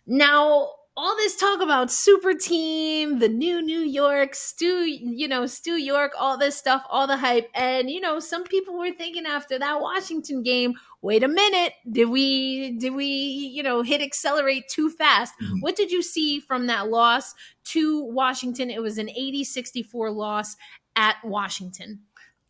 Now, 0.06 0.70
all 0.98 1.14
this 1.14 1.36
talk 1.36 1.60
about 1.60 1.92
super 1.92 2.34
team, 2.34 3.20
the 3.20 3.28
new 3.28 3.62
New 3.62 3.82
York, 3.82 4.34
Stu, 4.34 4.84
you 4.84 5.28
know, 5.28 5.46
Stu 5.46 5.76
York, 5.76 6.10
all 6.18 6.36
this 6.36 6.56
stuff, 6.56 6.82
all 6.90 7.06
the 7.06 7.16
hype. 7.16 7.48
And, 7.54 7.88
you 7.88 8.00
know, 8.00 8.18
some 8.18 8.42
people 8.42 8.76
were 8.76 8.90
thinking 8.90 9.24
after 9.24 9.60
that 9.60 9.80
Washington 9.80 10.42
game, 10.42 10.74
wait 11.00 11.22
a 11.22 11.28
minute, 11.28 11.74
did 11.88 12.06
we, 12.06 12.72
did 12.72 12.94
we, 12.94 13.04
you 13.06 13.62
know, 13.62 13.82
hit 13.82 14.02
accelerate 14.02 14.64
too 14.68 14.90
fast? 14.90 15.34
Mm-hmm. 15.40 15.60
What 15.60 15.76
did 15.76 15.92
you 15.92 16.02
see 16.02 16.40
from 16.40 16.66
that 16.66 16.88
loss 16.88 17.32
to 17.66 18.02
Washington? 18.02 18.68
It 18.68 18.82
was 18.82 18.98
an 18.98 19.08
80 19.08 19.44
64 19.44 20.10
loss 20.10 20.56
at 20.96 21.14
Washington. 21.22 22.00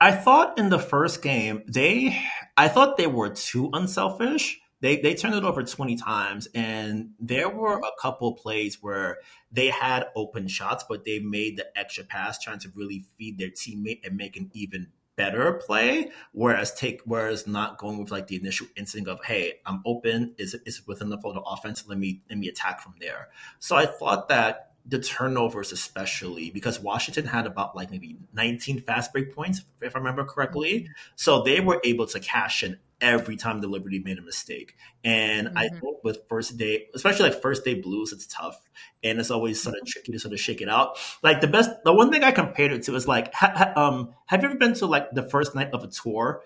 I 0.00 0.12
thought 0.12 0.58
in 0.58 0.70
the 0.70 0.78
first 0.78 1.20
game, 1.20 1.64
they, 1.66 2.18
I 2.56 2.68
thought 2.68 2.96
they 2.96 3.08
were 3.08 3.28
too 3.28 3.68
unselfish 3.74 4.58
they 4.80 4.96
they 4.96 5.14
turned 5.14 5.34
it 5.34 5.44
over 5.44 5.62
20 5.62 5.96
times 5.96 6.48
and 6.54 7.10
there 7.18 7.48
were 7.48 7.76
mm-hmm. 7.76 7.84
a 7.84 8.00
couple 8.00 8.32
plays 8.34 8.78
where 8.80 9.18
they 9.50 9.68
had 9.68 10.06
open 10.14 10.48
shots 10.48 10.84
but 10.88 11.04
they 11.04 11.18
made 11.18 11.56
the 11.56 11.66
extra 11.78 12.04
pass 12.04 12.38
trying 12.38 12.58
to 12.58 12.70
really 12.74 13.04
feed 13.16 13.38
their 13.38 13.50
teammate 13.50 14.00
and 14.04 14.16
make 14.16 14.36
an 14.36 14.50
even 14.54 14.88
better 15.16 15.54
play 15.54 16.10
whereas 16.32 16.72
take 16.74 17.00
whereas 17.04 17.46
not 17.46 17.76
going 17.76 17.98
with 17.98 18.10
like 18.10 18.28
the 18.28 18.36
initial 18.36 18.66
instinct 18.76 19.08
of 19.08 19.22
hey 19.24 19.54
i'm 19.66 19.82
open. 19.84 20.34
Is 20.38 20.54
is 20.64 20.86
within 20.86 21.08
the 21.08 21.18
flow 21.18 21.32
of 21.32 21.42
offense? 21.44 21.84
Let 21.88 21.98
me 21.98 22.22
let 22.30 22.38
me 22.38 22.48
attack 22.48 22.80
from 22.80 22.94
there. 23.00 23.28
So 23.58 23.74
i 23.76 23.84
thought 23.86 24.28
that 24.28 24.68
the 24.86 24.98
turnovers 24.98 25.70
especially 25.70 26.50
because 26.50 26.80
Washington 26.80 27.26
had 27.26 27.46
about 27.46 27.76
like 27.76 27.90
maybe 27.90 28.16
19 28.32 28.80
fast 28.80 29.12
break 29.12 29.34
points 29.34 29.62
if 29.82 29.94
I 29.94 29.98
remember 29.98 30.24
correctly. 30.24 30.80
Mm-hmm. 30.80 30.92
So 31.14 31.42
they 31.42 31.60
were 31.60 31.80
able 31.84 32.06
to 32.06 32.20
cash 32.20 32.62
in 32.62 32.78
every 33.00 33.36
time 33.36 33.60
the 33.60 33.68
Liberty 33.68 34.00
made 34.00 34.18
a 34.18 34.22
mistake. 34.22 34.74
And 35.04 35.48
mm-hmm. 35.48 35.58
I 35.58 35.68
think 35.68 36.02
with 36.02 36.28
first 36.28 36.56
day, 36.56 36.86
especially 36.94 37.30
like 37.30 37.42
first 37.42 37.64
day 37.64 37.74
blues, 37.74 38.12
it's 38.12 38.26
tough. 38.26 38.68
And 39.02 39.20
it's 39.20 39.30
always 39.30 39.62
sort 39.62 39.76
of 39.76 39.82
mm-hmm. 39.82 39.90
tricky 39.90 40.12
to 40.12 40.18
sort 40.18 40.34
of 40.34 40.40
shake 40.40 40.60
it 40.60 40.68
out. 40.68 40.98
Like 41.22 41.40
the 41.40 41.46
best, 41.46 41.70
the 41.84 41.92
one 41.92 42.10
thing 42.10 42.24
I 42.24 42.32
compared 42.32 42.72
it 42.72 42.82
to 42.84 42.94
is 42.94 43.06
like, 43.06 43.32
ha, 43.34 43.52
ha, 43.54 43.72
um, 43.76 44.14
have 44.26 44.42
you 44.42 44.48
ever 44.48 44.58
been 44.58 44.74
to 44.74 44.86
like 44.86 45.10
the 45.12 45.28
first 45.28 45.54
night 45.54 45.70
of 45.72 45.84
a 45.84 45.88
tour 45.88 46.42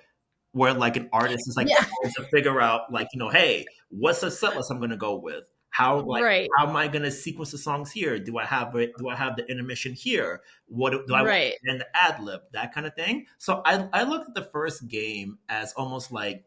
where 0.52 0.74
like 0.74 0.96
an 0.96 1.08
artist 1.12 1.48
is 1.48 1.56
like 1.56 1.68
yeah. 1.68 1.86
to 2.16 2.24
figure 2.24 2.60
out 2.60 2.92
like, 2.92 3.08
you 3.12 3.18
know, 3.18 3.30
hey, 3.30 3.64
what's 3.88 4.20
the 4.20 4.30
set 4.30 4.54
list 4.54 4.70
I'm 4.70 4.78
going 4.78 4.90
to 4.90 4.96
go 4.96 5.16
with? 5.16 5.44
How 5.72 6.00
like 6.00 6.22
right. 6.22 6.50
how 6.58 6.68
am 6.68 6.76
I 6.76 6.86
going 6.86 7.02
to 7.02 7.10
sequence 7.10 7.50
the 7.50 7.56
songs 7.56 7.90
here? 7.90 8.18
Do 8.18 8.36
I 8.36 8.44
have 8.44 8.76
it? 8.76 8.92
Do 8.98 9.08
I 9.08 9.16
have 9.16 9.36
the 9.36 9.46
intermission 9.50 9.94
here? 9.94 10.42
What 10.66 11.06
do 11.06 11.14
I 11.14 11.24
right. 11.24 11.54
and 11.64 11.80
the 11.80 11.86
ad 11.94 12.22
lib 12.22 12.42
that 12.52 12.74
kind 12.74 12.86
of 12.86 12.94
thing? 12.94 13.24
So 13.38 13.62
I 13.64 13.88
I 13.90 14.02
looked 14.02 14.28
at 14.28 14.34
the 14.34 14.50
first 14.52 14.86
game 14.86 15.38
as 15.48 15.72
almost 15.72 16.12
like 16.12 16.44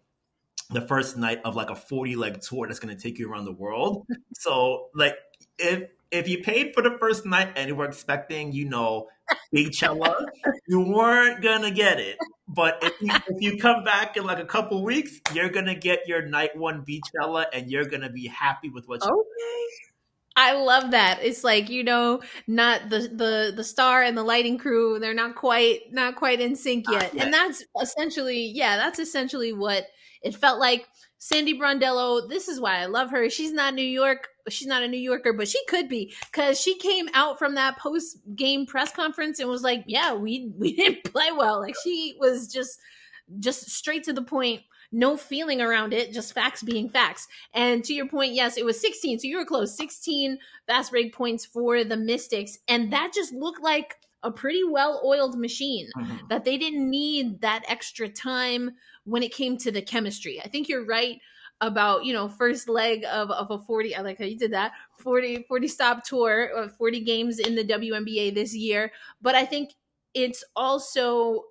the 0.70 0.82
first 0.82 1.18
night 1.18 1.42
of 1.44 1.56
like 1.56 1.72
a 1.72 1.76
40 1.76 2.16
leg 2.16 2.40
tour 2.42 2.68
that's 2.68 2.80
going 2.80 2.96
to 2.96 3.02
take 3.02 3.18
you 3.18 3.28
around 3.28 3.46
the 3.46 3.52
world. 3.52 4.06
so 4.36 4.90
like 4.94 5.16
if 5.58 5.90
if 6.12 6.30
you 6.30 6.44
paid 6.44 6.76
for 6.76 6.84
the 6.84 6.96
first 7.00 7.26
night 7.26 7.54
and 7.56 7.68
you 7.68 7.76
were 7.76 7.86
expecting, 7.86 8.52
you 8.52 8.70
know, 8.70 9.08
Beychella, 9.54 10.14
you 10.68 10.82
weren't 10.82 11.42
gonna 11.42 11.72
get 11.72 12.00
it. 12.00 12.18
But 12.48 12.78
if 12.84 12.94
you, 13.02 13.10
if 13.28 13.42
you 13.42 13.58
come 13.58 13.84
back 13.84 14.18
in 14.18 14.24
like 14.24 14.40
a 14.40 14.46
couple 14.46 14.84
weeks, 14.84 15.20
you're 15.34 15.50
gonna 15.50 15.76
get 15.76 16.08
your 16.08 16.26
night 16.26 16.56
one 16.56 16.86
Beychella, 16.86 17.46
and 17.54 17.70
you're 17.70 17.86
gonna 17.86 18.10
be 18.10 18.28
happy 18.28 18.70
with 18.70 18.88
what. 18.88 19.04
you 19.04 19.12
Okay. 19.12 19.56
I 20.38 20.54
love 20.54 20.92
that. 20.92 21.20
It's 21.22 21.44
like 21.44 21.70
you 21.70 21.84
know, 21.84 22.22
not 22.46 22.90
the 22.90 23.00
the 23.00 23.54
the 23.56 23.64
star 23.64 24.04
and 24.04 24.18
the 24.18 24.24
lighting 24.24 24.58
crew. 24.58 25.00
They're 25.00 25.14
not 25.14 25.36
quite 25.36 25.92
not 25.92 26.18
quite 26.18 26.42
in 26.42 26.56
sync 26.56 26.86
yet, 26.90 27.14
yet. 27.14 27.26
and 27.26 27.34
that's 27.34 27.64
essentially 27.82 28.52
yeah, 28.54 28.78
that's 28.78 29.00
essentially 29.00 29.54
what 29.54 29.88
it 30.22 30.36
felt 30.36 30.60
like. 30.60 30.86
Sandy 31.18 31.58
Brondello, 31.58 32.28
this 32.30 32.48
is 32.48 32.60
why 32.60 32.80
I 32.80 32.86
love 32.86 33.10
her. 33.12 33.30
She's 33.30 33.54
not 33.54 33.74
New 33.74 33.82
York, 33.82 34.28
she's 34.54 34.68
not 34.68 34.84
a 34.84 34.88
New 34.88 35.00
Yorker, 35.00 35.34
but 35.34 35.48
she 35.48 35.64
could 35.68 35.90
be 35.90 36.14
because 36.32 36.60
she 36.60 36.78
came 36.78 37.10
out 37.14 37.40
from 37.40 37.56
that 37.56 37.78
post 37.78 38.18
game 38.36 38.66
press 38.66 38.92
conference 38.92 39.40
and 39.40 39.50
was 39.50 39.64
like, 39.64 39.84
"Yeah, 39.88 40.14
we 40.14 40.52
we 40.58 40.76
didn't 40.76 41.04
play 41.04 41.32
well." 41.32 41.60
Like 41.60 41.76
she 41.84 42.16
was 42.20 42.52
just 42.52 42.80
just 43.40 43.70
straight 43.70 44.04
to 44.04 44.14
the 44.14 44.22
point 44.22 44.62
no 44.92 45.18
feeling 45.18 45.62
around 45.62 45.94
it, 45.94 46.14
just 46.14 46.34
facts 46.34 46.64
being 46.64 46.90
facts. 46.90 47.28
And 47.54 47.84
to 47.84 47.94
your 47.94 48.08
point, 48.08 48.34
yes, 48.34 48.58
it 48.58 48.64
was 48.66 48.80
16. 48.80 49.20
So 49.20 49.28
you 49.28 49.38
were 49.38 49.46
close. 49.46 49.76
16 49.76 50.38
fast 50.68 50.92
break 50.92 51.14
points 51.14 51.46
for 51.46 51.84
the 51.84 51.98
Mystics. 51.98 52.60
And 52.68 52.94
that 52.94 53.12
just 53.14 53.34
looked 53.34 53.62
like 53.62 53.96
a 54.24 54.32
pretty 54.32 54.64
well 54.64 55.02
oiled 55.06 55.38
machine 55.38 55.90
mm-hmm. 55.98 56.28
that 56.30 56.46
they 56.46 56.58
didn't 56.58 56.90
need 56.90 57.42
that 57.42 57.64
extra 57.68 58.10
time 58.10 58.72
when 59.04 59.22
it 59.22 59.34
came 59.34 59.58
to 59.58 59.72
the 59.72 59.82
chemistry. 59.82 60.42
I 60.44 60.48
think 60.48 60.70
you're 60.70 60.86
right 60.86 61.20
about 61.62 62.04
you 62.04 62.14
know 62.14 62.28
first 62.28 62.68
leg 62.68 63.06
of, 63.06 63.32
of 63.32 63.50
a 63.50 63.58
40 63.58 63.96
i 63.96 64.02
like 64.02 64.18
how 64.18 64.26
you 64.26 64.38
did 64.38 64.52
that 64.52 64.74
40 65.00 65.46
40 65.48 65.68
stop 65.68 66.04
tour 66.04 66.46
of 66.48 66.76
40 66.76 67.00
games 67.02 67.40
in 67.40 67.56
the 67.56 67.64
WNBA 67.64 68.34
this 68.36 68.54
year. 68.54 68.92
But 69.22 69.36
i 69.36 69.46
think 69.46 69.72
it's 70.14 70.44
also 70.56 71.46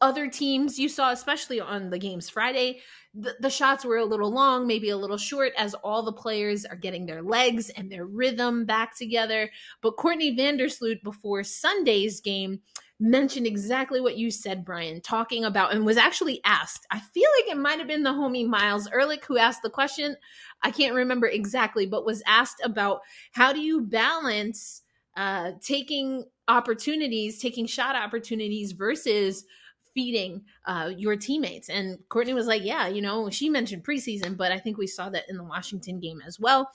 other 0.00 0.28
teams 0.28 0.78
you 0.78 0.88
saw 0.88 1.10
especially 1.10 1.60
on 1.60 1.90
the 1.90 1.98
games 1.98 2.30
friday 2.30 2.80
the, 3.14 3.34
the 3.40 3.50
shots 3.50 3.84
were 3.84 3.96
a 3.96 4.04
little 4.04 4.30
long 4.30 4.66
maybe 4.66 4.90
a 4.90 4.96
little 4.96 5.16
short 5.16 5.52
as 5.58 5.74
all 5.74 6.02
the 6.02 6.12
players 6.12 6.64
are 6.64 6.76
getting 6.76 7.04
their 7.06 7.22
legs 7.22 7.70
and 7.70 7.90
their 7.90 8.04
rhythm 8.04 8.64
back 8.64 8.96
together. 8.96 9.50
But 9.82 9.96
courtney 9.96 10.36
vandersloot 10.36 11.02
before 11.02 11.42
sunday's 11.42 12.20
game 12.20 12.60
mentioned 13.00 13.46
exactly 13.46 14.00
what 14.00 14.16
you 14.16 14.30
said, 14.30 14.64
Brian, 14.64 15.00
talking 15.00 15.44
about 15.44 15.72
and 15.72 15.86
was 15.86 15.96
actually 15.96 16.40
asked. 16.44 16.86
I 16.90 16.98
feel 16.98 17.28
like 17.38 17.50
it 17.52 17.58
might 17.58 17.78
have 17.78 17.86
been 17.86 18.02
the 18.02 18.10
homie 18.10 18.46
Miles 18.46 18.88
Ehrlich 18.92 19.24
who 19.24 19.38
asked 19.38 19.62
the 19.62 19.70
question. 19.70 20.16
I 20.62 20.70
can't 20.70 20.94
remember 20.94 21.28
exactly, 21.28 21.86
but 21.86 22.04
was 22.04 22.22
asked 22.26 22.60
about 22.64 23.00
how 23.32 23.52
do 23.52 23.60
you 23.60 23.82
balance 23.82 24.82
uh, 25.16 25.52
taking 25.62 26.24
opportunities, 26.48 27.40
taking 27.40 27.66
shot 27.66 27.94
opportunities 27.94 28.72
versus 28.72 29.44
feeding 29.94 30.42
uh, 30.66 30.90
your 30.96 31.16
teammates. 31.16 31.68
And 31.68 31.98
Courtney 32.08 32.34
was 32.34 32.46
like, 32.46 32.64
yeah, 32.64 32.88
you 32.88 33.02
know, 33.02 33.30
she 33.30 33.48
mentioned 33.48 33.84
preseason, 33.84 34.36
but 34.36 34.52
I 34.52 34.58
think 34.58 34.76
we 34.76 34.86
saw 34.86 35.08
that 35.10 35.24
in 35.28 35.36
the 35.36 35.44
Washington 35.44 36.00
game 36.00 36.20
as 36.26 36.38
well 36.38 36.70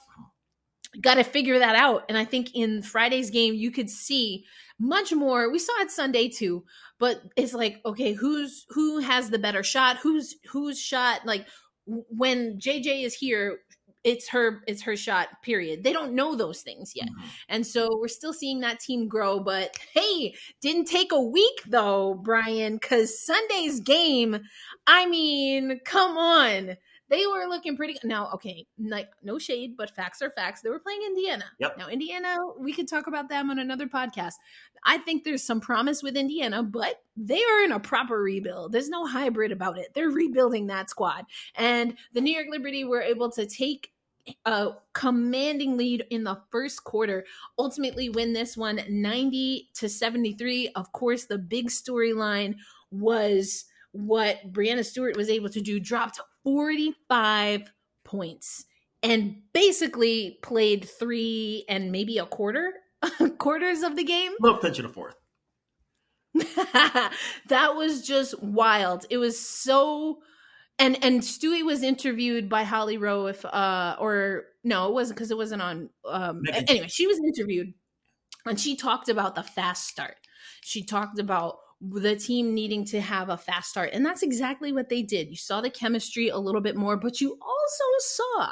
got 1.01 1.15
to 1.15 1.23
figure 1.23 1.59
that 1.59 1.75
out. 1.75 2.05
And 2.09 2.17
I 2.17 2.25
think 2.25 2.55
in 2.55 2.81
Friday's 2.81 3.29
game, 3.29 3.53
you 3.53 3.71
could 3.71 3.89
see 3.89 4.45
much 4.79 5.13
more. 5.13 5.51
We 5.51 5.59
saw 5.59 5.73
it 5.81 5.91
Sunday 5.91 6.29
too, 6.29 6.65
but 6.99 7.21
it's 7.35 7.53
like, 7.53 7.81
okay, 7.85 8.13
who's 8.13 8.65
who 8.69 8.99
has 8.99 9.29
the 9.29 9.39
better 9.39 9.63
shot? 9.63 9.97
Who's 9.97 10.35
who's 10.51 10.79
shot? 10.79 11.25
Like 11.25 11.45
when 11.85 12.59
JJ 12.59 13.03
is 13.03 13.13
here, 13.13 13.59
it's 14.03 14.29
her 14.29 14.61
it's 14.67 14.83
her 14.83 14.95
shot 14.95 15.29
period 15.43 15.83
they 15.83 15.93
don't 15.93 16.13
know 16.13 16.35
those 16.35 16.61
things 16.61 16.93
yet 16.95 17.07
mm-hmm. 17.07 17.27
and 17.49 17.65
so 17.65 17.89
we're 17.99 18.07
still 18.07 18.33
seeing 18.33 18.59
that 18.59 18.79
team 18.79 19.07
grow 19.07 19.39
but 19.39 19.75
hey 19.93 20.35
didn't 20.61 20.85
take 20.85 21.11
a 21.11 21.21
week 21.21 21.61
though 21.67 22.13
brian 22.13 22.73
because 22.73 23.23
sunday's 23.25 23.79
game 23.79 24.39
i 24.87 25.05
mean 25.05 25.79
come 25.85 26.17
on 26.17 26.75
they 27.13 27.27
were 27.27 27.45
looking 27.47 27.77
pretty 27.77 27.95
now 28.03 28.27
okay 28.33 28.65
like 28.79 29.11
no 29.21 29.37
shade 29.37 29.77
but 29.77 29.95
facts 29.95 30.19
are 30.21 30.31
facts 30.31 30.61
they 30.61 30.69
were 30.69 30.79
playing 30.79 31.01
indiana. 31.05 31.45
Yep. 31.59 31.77
now 31.77 31.87
indiana 31.87 32.37
we 32.57 32.73
could 32.73 32.87
talk 32.87 33.05
about 33.05 33.29
them 33.29 33.51
on 33.51 33.59
another 33.59 33.85
podcast. 33.85 34.33
I 34.83 34.97
think 34.97 35.23
there's 35.23 35.43
some 35.43 35.61
promise 35.61 36.01
with 36.01 36.17
indiana 36.17 36.63
but 36.63 37.01
they 37.15 37.41
are 37.43 37.63
in 37.63 37.71
a 37.71 37.79
proper 37.79 38.19
rebuild. 38.19 38.71
There's 38.71 38.89
no 38.89 39.05
hybrid 39.05 39.51
about 39.51 39.77
it. 39.77 39.89
They're 39.93 40.09
rebuilding 40.09 40.67
that 40.67 40.89
squad. 40.89 41.25
And 41.55 41.95
the 42.13 42.21
new 42.21 42.33
york 42.33 42.47
liberty 42.49 42.83
were 42.83 43.01
able 43.01 43.29
to 43.31 43.45
take 43.45 43.91
a 44.45 44.71
commanding 44.93 45.77
lead 45.77 46.05
in 46.09 46.23
the 46.23 46.39
first 46.49 46.85
quarter 46.85 47.25
ultimately 47.59 48.07
win 48.07 48.31
this 48.31 48.55
one 48.55 48.79
90 48.87 49.69
to 49.73 49.89
73 49.89 50.69
of 50.77 50.89
course 50.93 51.25
the 51.25 51.37
big 51.37 51.69
storyline 51.69 52.55
was 52.89 53.65
what 53.93 54.51
Breanna 54.51 54.83
Stewart 54.83 55.15
was 55.15 55.29
able 55.29 55.49
to 55.49 55.61
do, 55.61 55.79
dropped 55.79 56.19
45 56.43 57.71
points 58.03 58.65
and 59.01 59.37
basically 59.53 60.39
played 60.41 60.85
three 60.87 61.65
and 61.67 61.91
maybe 61.91 62.17
a 62.17 62.25
quarter 62.25 62.73
quarters 63.37 63.83
of 63.83 63.95
the 63.95 64.03
game. 64.03 64.31
A 64.31 64.43
little 64.43 64.59
pinch 64.59 64.79
in 64.79 64.85
the 64.85 64.91
fourth. 64.91 65.15
that 66.33 67.75
was 67.75 68.05
just 68.05 68.41
wild. 68.41 69.05
It 69.09 69.17
was 69.17 69.39
so 69.39 70.19
and 70.79 71.03
and 71.03 71.21
Stewie 71.21 71.63
was 71.63 71.83
interviewed 71.83 72.49
by 72.49 72.63
Holly 72.63 72.97
Rowe 72.97 73.27
if 73.27 73.45
uh 73.45 73.95
or 73.99 74.45
no, 74.63 74.87
it 74.87 74.93
wasn't 74.93 75.17
because 75.17 75.31
it 75.31 75.37
wasn't 75.37 75.61
on 75.61 75.89
um 76.05 76.41
anyway, 76.51 76.87
she 76.87 77.05
was 77.05 77.19
interviewed 77.19 77.73
and 78.45 78.59
she 78.59 78.75
talked 78.75 79.09
about 79.09 79.35
the 79.35 79.43
fast 79.43 79.87
start. 79.87 80.15
She 80.61 80.83
talked 80.83 81.19
about 81.19 81.57
the 81.91 82.15
team 82.15 82.53
needing 82.53 82.85
to 82.85 83.01
have 83.01 83.29
a 83.29 83.37
fast 83.37 83.69
start. 83.69 83.89
And 83.93 84.05
that's 84.05 84.23
exactly 84.23 84.71
what 84.71 84.89
they 84.89 85.01
did. 85.01 85.29
You 85.29 85.35
saw 85.35 85.61
the 85.61 85.69
chemistry 85.69 86.29
a 86.29 86.37
little 86.37 86.61
bit 86.61 86.75
more, 86.75 86.95
but 86.95 87.19
you 87.19 87.37
also 87.41 87.83
saw 87.99 88.49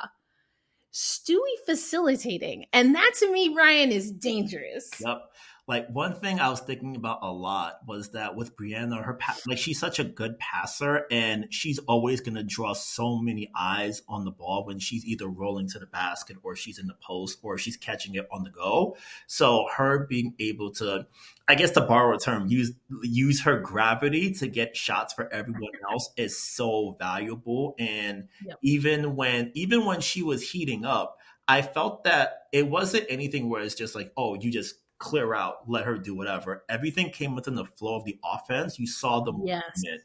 Stewie 0.94 1.38
facilitating. 1.66 2.66
And 2.74 2.94
that 2.96 3.12
to 3.20 3.32
me, 3.32 3.54
Ryan, 3.56 3.92
is 3.92 4.12
dangerous. 4.12 4.90
Yep. 5.00 5.22
Like 5.72 5.88
one 5.88 6.16
thing 6.16 6.42
I 6.42 6.50
was 6.50 6.60
thinking 6.60 6.98
about 6.98 7.20
a 7.22 7.32
lot 7.32 7.80
was 7.88 8.10
that 8.10 8.36
with 8.36 8.58
Breanna, 8.58 9.06
her 9.06 9.14
pa- 9.14 9.38
like 9.48 9.58
she's 9.58 9.80
such 9.80 10.00
a 10.00 10.04
good 10.04 10.38
passer, 10.38 11.06
and 11.10 11.48
she's 11.50 11.80
always 11.80 12.20
going 12.20 12.36
to 12.36 12.44
draw 12.44 12.74
so 12.74 13.20
many 13.20 13.50
eyes 13.58 14.02
on 14.10 14.26
the 14.26 14.32
ball 14.32 14.66
when 14.66 14.80
she's 14.80 15.06
either 15.06 15.28
rolling 15.30 15.70
to 15.70 15.80
the 15.80 15.86
basket 15.86 16.36
or 16.44 16.58
she's 16.58 16.78
in 16.78 16.88
the 16.88 16.94
post 17.02 17.40
or 17.42 17.58
she's 17.58 17.78
catching 17.78 18.16
it 18.16 18.28
on 18.34 18.44
the 18.44 18.50
go. 18.50 18.98
So 19.28 19.66
her 19.78 20.06
being 20.08 20.34
able 20.40 20.72
to, 20.72 21.08
I 21.48 21.56
guess 21.56 21.72
to 21.72 21.82
borrow 21.82 22.18
a 22.18 22.20
term, 22.20 22.50
use 22.50 22.74
use 23.04 23.44
her 23.44 23.58
gravity 23.58 24.34
to 24.34 24.48
get 24.48 24.76
shots 24.76 25.14
for 25.14 25.32
everyone 25.32 25.72
else 25.90 26.10
is 26.18 26.38
so 26.38 26.98
valuable. 27.00 27.76
And 27.80 28.28
yep. 28.46 28.58
even 28.62 29.16
when 29.16 29.54
even 29.54 29.86
when 29.86 30.02
she 30.02 30.22
was 30.22 30.52
heating 30.52 30.84
up. 30.84 31.18
I 31.48 31.64
felt 31.64 32.06
that 32.06 32.44
it 32.54 32.68
wasn't 32.68 33.08
anything 33.10 33.50
where 33.50 33.62
it's 33.62 33.76
just 33.76 33.94
like, 33.94 34.14
oh, 34.16 34.36
you 34.36 34.52
just 34.52 34.76
clear 35.02 35.34
out, 35.34 35.68
let 35.68 35.86
her 35.86 35.98
do 35.98 36.16
whatever. 36.16 36.64
Everything 36.70 37.10
came 37.10 37.36
within 37.36 37.56
the 37.56 37.66
flow 37.66 37.96
of 37.96 38.06
the 38.06 38.18
offense. 38.24 38.80
You 38.80 38.88
saw 38.88 39.20
the 39.20 39.34
yes. 39.44 39.64
movement 39.76 40.04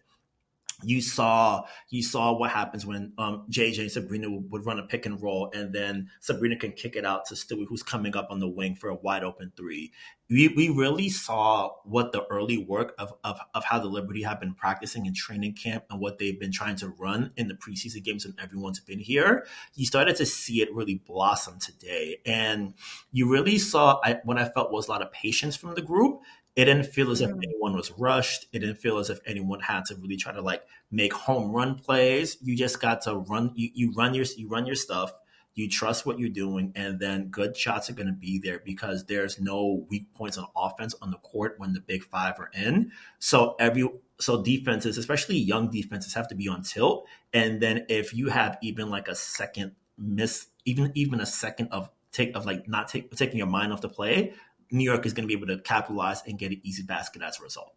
you 0.82 1.00
saw 1.00 1.64
you 1.88 2.02
saw 2.02 2.36
what 2.36 2.50
happens 2.50 2.84
when 2.84 3.12
um, 3.18 3.46
JJ 3.50 3.80
and 3.80 3.90
Sabrina 3.90 4.28
would, 4.30 4.66
run 4.66 4.78
a 4.78 4.82
pick 4.82 5.06
and 5.06 5.22
roll, 5.22 5.50
and 5.54 5.72
then 5.72 6.08
Sabrina 6.20 6.56
can 6.56 6.72
kick 6.72 6.96
it 6.96 7.04
out 7.04 7.24
to 7.26 7.34
Stewie, 7.34 7.66
who's 7.68 7.82
coming 7.82 8.16
up 8.16 8.28
on 8.30 8.40
the 8.40 8.48
wing 8.48 8.74
for 8.74 8.88
a 8.88 8.94
wide 8.94 9.24
open 9.24 9.52
three. 9.56 9.92
We, 10.28 10.48
we 10.48 10.68
really 10.68 11.08
saw 11.08 11.70
what 11.84 12.10
the 12.10 12.26
early 12.26 12.58
work 12.58 12.94
of, 12.98 13.14
of, 13.22 13.38
of 13.54 13.64
how 13.64 13.78
the 13.78 13.86
Liberty 13.86 14.22
have 14.24 14.40
been 14.40 14.54
practicing 14.54 15.06
in 15.06 15.14
training 15.14 15.54
camp 15.54 15.84
and 15.88 16.00
what 16.00 16.18
they've 16.18 16.38
been 16.38 16.50
trying 16.50 16.74
to 16.76 16.88
run 16.88 17.30
in 17.36 17.46
the 17.46 17.54
preseason 17.54 18.02
games 18.02 18.24
and 18.24 18.34
everyone's 18.42 18.80
been 18.80 18.98
here. 18.98 19.46
You 19.74 19.86
started 19.86 20.16
to 20.16 20.26
see 20.26 20.62
it 20.62 20.74
really 20.74 20.96
blossom 21.06 21.60
today. 21.60 22.18
And 22.26 22.74
you 23.12 23.30
really 23.30 23.58
saw 23.58 24.00
I, 24.02 24.18
what 24.24 24.36
I 24.36 24.48
felt 24.48 24.72
was 24.72 24.88
a 24.88 24.90
lot 24.90 25.02
of 25.02 25.12
patience 25.12 25.54
from 25.54 25.76
the 25.76 25.82
group 25.82 26.22
it 26.56 26.64
didn't 26.64 26.86
feel 26.86 27.10
as 27.10 27.20
if 27.20 27.30
mm. 27.30 27.40
anyone 27.44 27.74
was 27.76 27.92
rushed. 27.92 28.46
It 28.52 28.60
didn't 28.60 28.76
feel 28.76 28.98
as 28.98 29.10
if 29.10 29.20
anyone 29.26 29.60
had 29.60 29.84
to 29.86 29.94
really 29.96 30.16
try 30.16 30.32
to 30.32 30.40
like 30.40 30.62
make 30.90 31.12
home 31.12 31.52
run 31.52 31.76
plays. 31.76 32.38
You 32.40 32.56
just 32.56 32.80
got 32.80 33.02
to 33.02 33.16
run. 33.16 33.52
You, 33.54 33.70
you 33.74 33.92
run 33.92 34.14
your 34.14 34.24
you 34.36 34.48
run 34.48 34.66
your 34.66 34.74
stuff. 34.74 35.12
You 35.54 35.70
trust 35.70 36.04
what 36.04 36.18
you're 36.18 36.28
doing, 36.28 36.72
and 36.74 36.98
then 36.98 37.28
good 37.28 37.56
shots 37.56 37.88
are 37.88 37.94
going 37.94 38.08
to 38.08 38.12
be 38.12 38.38
there 38.38 38.60
because 38.62 39.06
there's 39.06 39.40
no 39.40 39.86
weak 39.88 40.12
points 40.14 40.36
on 40.36 40.46
offense 40.54 40.94
on 41.00 41.10
the 41.10 41.16
court 41.18 41.54
when 41.58 41.72
the 41.72 41.80
big 41.80 42.04
five 42.04 42.38
are 42.38 42.50
in. 42.52 42.92
So 43.18 43.54
every 43.58 43.88
so 44.18 44.42
defenses, 44.42 44.98
especially 44.98 45.36
young 45.36 45.70
defenses, 45.70 46.14
have 46.14 46.28
to 46.28 46.34
be 46.34 46.48
on 46.48 46.62
tilt. 46.62 47.06
And 47.32 47.60
then 47.60 47.86
if 47.88 48.14
you 48.14 48.28
have 48.28 48.58
even 48.62 48.90
like 48.90 49.08
a 49.08 49.14
second 49.14 49.72
miss, 49.98 50.46
even 50.64 50.92
even 50.94 51.20
a 51.20 51.26
second 51.26 51.68
of 51.68 51.90
take 52.12 52.34
of 52.34 52.46
like 52.46 52.68
not 52.68 52.88
take, 52.88 53.10
taking 53.14 53.38
your 53.38 53.46
mind 53.46 53.72
off 53.72 53.80
the 53.80 53.88
play, 53.88 54.32
New 54.70 54.84
York 54.84 55.06
is 55.06 55.12
going 55.12 55.24
to 55.24 55.28
be 55.28 55.34
able 55.34 55.46
to 55.48 55.58
capitalize 55.62 56.22
and 56.26 56.38
get 56.38 56.52
an 56.52 56.60
easy 56.62 56.82
basket 56.82 57.22
as 57.22 57.38
a 57.40 57.42
result. 57.42 57.74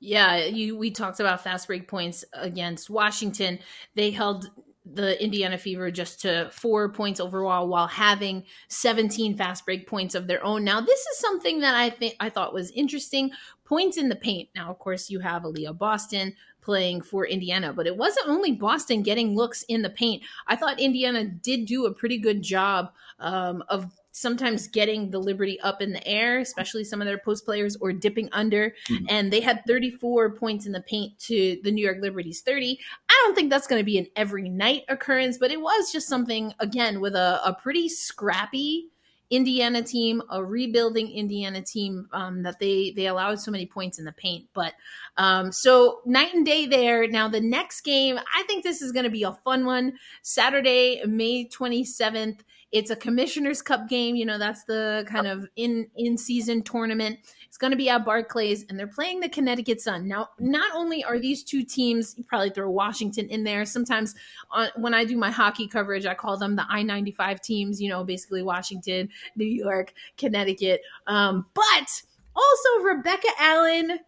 Yeah, 0.00 0.36
you 0.36 0.76
we 0.76 0.90
talked 0.90 1.20
about 1.20 1.44
fast 1.44 1.68
break 1.68 1.86
points 1.86 2.24
against 2.32 2.90
Washington. 2.90 3.60
They 3.94 4.10
held 4.10 4.50
the 4.84 5.22
Indiana 5.22 5.56
Fever 5.56 5.92
just 5.92 6.20
to 6.22 6.50
four 6.50 6.92
points 6.92 7.20
overall 7.20 7.68
while 7.68 7.86
having 7.86 8.44
17 8.68 9.36
fast 9.36 9.64
break 9.64 9.86
points 9.86 10.16
of 10.16 10.26
their 10.26 10.44
own. 10.44 10.64
Now, 10.64 10.80
this 10.80 10.98
is 10.98 11.18
something 11.18 11.60
that 11.60 11.76
I 11.76 11.90
think 11.90 12.16
I 12.18 12.30
thought 12.30 12.52
was 12.52 12.72
interesting. 12.72 13.30
Points 13.64 13.96
in 13.96 14.08
the 14.08 14.16
paint. 14.16 14.48
Now, 14.56 14.70
of 14.70 14.80
course, 14.80 15.08
you 15.08 15.20
have 15.20 15.42
Aliyah 15.42 15.78
Boston 15.78 16.34
playing 16.60 17.02
for 17.02 17.26
Indiana, 17.26 17.72
but 17.72 17.86
it 17.86 17.96
wasn't 17.96 18.28
only 18.28 18.52
Boston 18.52 19.02
getting 19.02 19.36
looks 19.36 19.62
in 19.64 19.82
the 19.82 19.90
paint. 19.90 20.22
I 20.48 20.56
thought 20.56 20.80
Indiana 20.80 21.24
did 21.24 21.66
do 21.66 21.86
a 21.86 21.94
pretty 21.94 22.18
good 22.18 22.42
job 22.42 22.92
um, 23.20 23.62
of 23.68 23.92
sometimes 24.12 24.68
getting 24.68 25.10
the 25.10 25.18
Liberty 25.18 25.58
up 25.60 25.82
in 25.82 25.92
the 25.92 26.06
air, 26.06 26.38
especially 26.38 26.84
some 26.84 27.00
of 27.00 27.06
their 27.06 27.18
post 27.18 27.44
players, 27.44 27.76
or 27.76 27.92
dipping 27.92 28.28
under. 28.32 28.74
Mm-hmm. 28.88 29.06
And 29.08 29.32
they 29.32 29.40
had 29.40 29.64
34 29.66 30.36
points 30.36 30.66
in 30.66 30.72
the 30.72 30.82
paint 30.82 31.18
to 31.20 31.58
the 31.64 31.72
New 31.72 31.84
York 31.84 31.98
Liberty's 32.00 32.42
30. 32.42 32.78
I 33.08 33.22
don't 33.24 33.34
think 33.34 33.50
that's 33.50 33.66
going 33.66 33.80
to 33.80 33.84
be 33.84 33.98
an 33.98 34.06
every 34.14 34.48
night 34.48 34.82
occurrence, 34.88 35.38
but 35.38 35.50
it 35.50 35.60
was 35.60 35.90
just 35.90 36.08
something, 36.08 36.52
again, 36.60 37.00
with 37.00 37.14
a, 37.14 37.40
a 37.44 37.54
pretty 37.54 37.88
scrappy 37.88 38.92
Indiana 39.32 39.82
team, 39.82 40.22
a 40.30 40.44
rebuilding 40.44 41.10
Indiana 41.10 41.62
team 41.62 42.06
um, 42.12 42.42
that 42.42 42.58
they 42.58 42.92
they 42.94 43.06
allowed 43.06 43.40
so 43.40 43.50
many 43.50 43.64
points 43.64 43.98
in 43.98 44.04
the 44.04 44.12
paint. 44.12 44.46
But 44.52 44.74
um, 45.16 45.50
so 45.50 46.02
night 46.04 46.34
and 46.34 46.44
day 46.44 46.66
there. 46.66 47.08
Now 47.08 47.28
the 47.28 47.40
next 47.40 47.80
game, 47.80 48.18
I 48.18 48.42
think 48.42 48.62
this 48.62 48.82
is 48.82 48.92
going 48.92 49.04
to 49.04 49.10
be 49.10 49.22
a 49.22 49.32
fun 49.32 49.64
one. 49.64 49.94
Saturday, 50.20 51.02
May 51.06 51.48
twenty 51.48 51.82
seventh. 51.82 52.44
It's 52.72 52.90
a 52.90 52.96
Commissioner's 52.96 53.62
Cup 53.62 53.88
game. 53.88 54.16
You 54.16 54.26
know, 54.26 54.38
that's 54.38 54.64
the 54.64 55.04
kind 55.08 55.26
of 55.26 55.46
in 55.56 55.88
in 55.96 56.16
season 56.16 56.62
tournament. 56.62 57.18
It's 57.46 57.58
going 57.58 57.70
to 57.70 57.76
be 57.76 57.90
at 57.90 58.04
Barclays, 58.04 58.64
and 58.68 58.78
they're 58.78 58.86
playing 58.86 59.20
the 59.20 59.28
Connecticut 59.28 59.80
Sun. 59.80 60.08
Now, 60.08 60.30
not 60.38 60.74
only 60.74 61.04
are 61.04 61.18
these 61.18 61.44
two 61.44 61.62
teams, 61.62 62.14
you 62.16 62.24
probably 62.24 62.48
throw 62.48 62.70
Washington 62.70 63.28
in 63.28 63.44
there. 63.44 63.66
Sometimes 63.66 64.14
on, 64.50 64.68
when 64.76 64.94
I 64.94 65.04
do 65.04 65.18
my 65.18 65.30
hockey 65.30 65.68
coverage, 65.68 66.06
I 66.06 66.14
call 66.14 66.38
them 66.38 66.56
the 66.56 66.64
I 66.68 66.82
95 66.82 67.42
teams, 67.42 67.80
you 67.80 67.90
know, 67.90 68.04
basically 68.04 68.42
Washington, 68.42 69.10
New 69.36 69.44
York, 69.44 69.92
Connecticut. 70.16 70.80
Um, 71.06 71.44
but 71.52 72.02
also, 72.34 72.84
Rebecca 72.84 73.28
Allen 73.38 73.98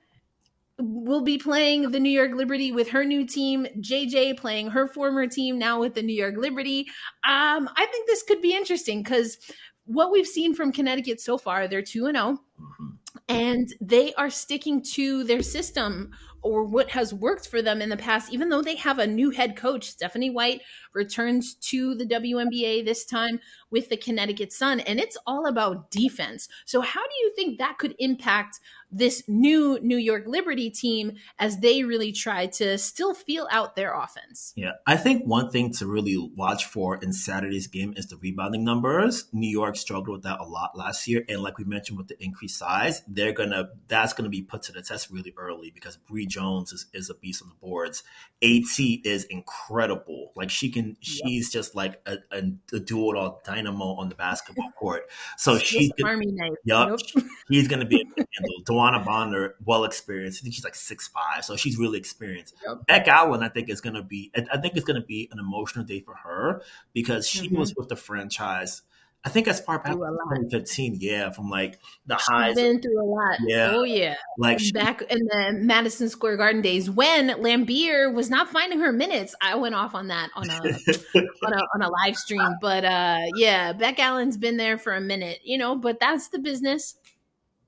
will 0.79 1.23
be 1.23 1.39
playing 1.39 1.91
the 1.91 2.01
New 2.01 2.11
York 2.11 2.33
Liberty 2.35 2.73
with 2.73 2.89
her 2.89 3.05
new 3.05 3.27
team. 3.27 3.67
JJ 3.79 4.39
playing 4.39 4.71
her 4.71 4.89
former 4.89 5.27
team 5.27 5.59
now 5.59 5.81
with 5.81 5.95
the 5.95 6.03
New 6.03 6.15
York 6.15 6.37
Liberty. 6.37 6.81
Um, 7.25 7.69
I 7.77 7.87
think 7.91 8.07
this 8.07 8.23
could 8.23 8.43
be 8.43 8.55
interesting 8.55 9.03
because 9.03 9.39
what 9.87 10.11
we've 10.11 10.27
seen 10.27 10.55
from 10.55 10.73
Connecticut 10.73 11.21
so 11.21 11.39
far, 11.39 11.69
they're 11.69 11.83
2 11.83 12.07
and 12.07 12.17
0 12.17 12.33
mm-hmm. 12.33 12.87
and 13.29 13.69
they 13.81 14.15
are 14.15 14.31
sticking 14.31 14.83
to 14.95 15.25
their 15.25 15.43
system 15.43 16.11
or 16.43 16.63
what 16.65 16.91
has 16.91 17.15
worked 17.15 17.49
for 17.49 17.63
them 17.63 17.81
in 17.81 17.89
the 17.89 17.97
past, 17.97 18.33
even 18.33 18.51
though 18.51 18.61
they 18.61 18.77
have 18.77 18.99
a 18.99 19.07
new 19.07 19.31
head 19.31 19.57
coach. 19.57 19.89
Stephanie 19.89 20.31
White 20.31 20.61
returns 20.93 21.55
to 21.55 21.95
the 21.95 22.05
WNBA 22.05 22.85
this 22.85 23.07
time 23.07 23.41
with 23.75 23.89
the 23.89 23.97
Connecticut 23.97 24.53
Sun, 24.53 24.79
and 24.81 25.01
it's 25.01 25.19
all 25.27 25.47
about 25.47 25.91
defense. 25.91 26.49
So, 26.65 26.81
how 26.81 27.03
do 27.03 27.15
you 27.23 27.33
think 27.35 27.59
that 27.59 27.77
could 27.77 27.97
impact 27.99 28.61
this 28.95 29.25
new 29.27 29.79
New 29.83 29.97
York 29.97 30.23
Liberty 30.27 30.71
team 30.71 31.15
as 31.39 31.59
they 31.59 31.83
really 31.83 32.13
try 32.13 32.47
to 32.47 32.79
still 32.79 33.13
feel 33.13 33.49
out 33.51 33.75
their 33.75 33.93
offense. 33.93 34.53
Yeah, 34.55 34.73
I 34.87 34.97
think 34.97 35.25
one 35.25 35.51
thing 35.51 35.73
to 35.75 35.87
really 35.87 36.17
watch 36.37 36.65
for 36.65 36.97
in 36.97 37.13
Saturday's 37.13 37.67
game 37.67 37.95
is 37.97 38.07
the 38.07 38.17
rebounding 38.17 38.65
numbers. 38.65 39.27
New 39.33 39.51
York 39.51 39.77
struggled 39.77 40.09
with 40.09 40.23
that 40.23 40.39
a 40.39 40.45
lot 40.45 40.77
last 40.77 41.09
year, 41.09 41.25
and 41.29 41.43
like 41.43 41.59
we 41.59 41.65
mentioned 41.65 41.99
with 41.99 42.07
the 42.07 42.23
increased 42.23 42.57
size, 42.57 43.03
they're 43.09 43.33
gonna 43.33 43.71
that's 43.89 44.13
gonna 44.13 44.29
be 44.29 44.43
put 44.43 44.63
to 44.63 44.73
the 44.73 44.83
test 44.83 45.11
really 45.11 45.35
early 45.37 45.73
because 45.75 45.97
Bree 45.97 46.27
Jones 46.27 46.73
is, 46.73 46.87
is 46.95 47.11
a 47.11 47.15
beast 47.15 47.43
on 47.43 47.49
the 47.49 47.55
boards. 47.57 48.05
At 48.43 48.79
is 48.79 49.25
incredible. 49.25 50.33
Like 50.37 50.51
she 50.51 50.71
can, 50.71 50.97
she's 51.01 51.51
just 51.51 51.75
like 51.75 52.01
a, 52.07 52.19
a, 52.31 52.43
a 52.75 52.81
dual 52.81 53.17
dynamo 53.65 53.95
on 53.95 54.09
the 54.09 54.15
basketball 54.15 54.71
court. 54.79 55.11
So 55.37 55.59
she's 55.59 55.91
army 56.05 56.27
knife. 56.27 56.53
Yep, 56.65 56.89
yep. 56.89 57.25
she's 57.51 57.69
gonna 57.69 57.85
be 57.85 57.97
a 57.97 58.05
handle. 58.37 58.63
DeWanna 58.65 59.05
Bonner, 59.05 59.55
well 59.65 59.85
experienced. 59.85 60.41
I 60.41 60.45
think 60.45 60.55
she's 60.55 60.65
like 60.65 60.75
six 60.75 61.09
five, 61.09 61.45
so 61.45 61.57
she's 61.57 61.79
really 61.79 61.99
experienced. 61.99 62.55
Yep. 62.67 62.87
Beck 62.87 63.09
Allen, 63.09 63.43
I 63.43 63.49
think 63.49 63.69
is 63.69 63.81
going 63.81 63.95
to 63.95 64.03
be. 64.03 64.31
I 64.53 64.59
think 64.59 64.77
it's 64.77 64.85
going 64.85 65.01
to 65.01 65.07
be 65.07 65.29
an 65.33 65.39
emotional 65.39 65.85
day 65.85 66.01
for 66.01 66.15
her 66.15 66.63
because 66.93 67.29
she 67.29 67.47
mm-hmm. 67.47 67.59
was 67.59 67.75
with 67.77 67.89
the 67.89 67.97
franchise. 67.97 68.83
I 69.27 69.31
think 69.31 69.49
as 69.49 69.59
far 69.59 69.79
back 69.79 69.93
as 69.93 69.97
2015, 69.97 70.99
yeah, 71.01 71.31
from 71.31 71.49
like 71.49 71.79
the 72.07 72.19
She's 72.19 72.27
highs. 72.29 72.55
Been 72.57 72.83
through 72.83 73.03
a 73.03 73.09
lot. 73.09 73.39
Yeah. 73.47 73.71
Oh 73.73 73.83
yeah. 73.83 74.17
Like 74.37 74.61
she, 74.61 74.71
back 74.73 75.01
in 75.01 75.19
the 75.19 75.53
Madison 75.63 76.11
Square 76.11 76.37
Garden 76.37 76.61
days 76.61 76.91
when 76.91 77.31
Laimbeer 77.31 78.13
was 78.13 78.29
not 78.29 78.51
finding 78.51 78.81
her 78.81 78.93
minutes. 78.93 79.35
I 79.41 79.55
went 79.57 79.75
off 79.75 79.95
on 79.95 80.09
that 80.09 80.29
on 80.37 80.51
a 80.51 80.57
on 80.57 81.53
a 81.53 81.63
on 81.75 81.83
a 81.83 81.89
live 81.89 82.17
stream. 82.17 82.43
But 82.61 82.85
uh 82.85 83.21
yeah, 83.37 83.73
Beck 83.73 83.99
Allen's 83.99 84.37
been 84.37 84.59
there 84.59 84.77
for 84.79 84.93
a 84.93 85.01
minute, 85.01 85.41
you 85.43 85.57
know, 85.57 85.75
but 85.75 85.99
that's 86.01 86.29
the 86.29 86.39
business. 86.39 86.95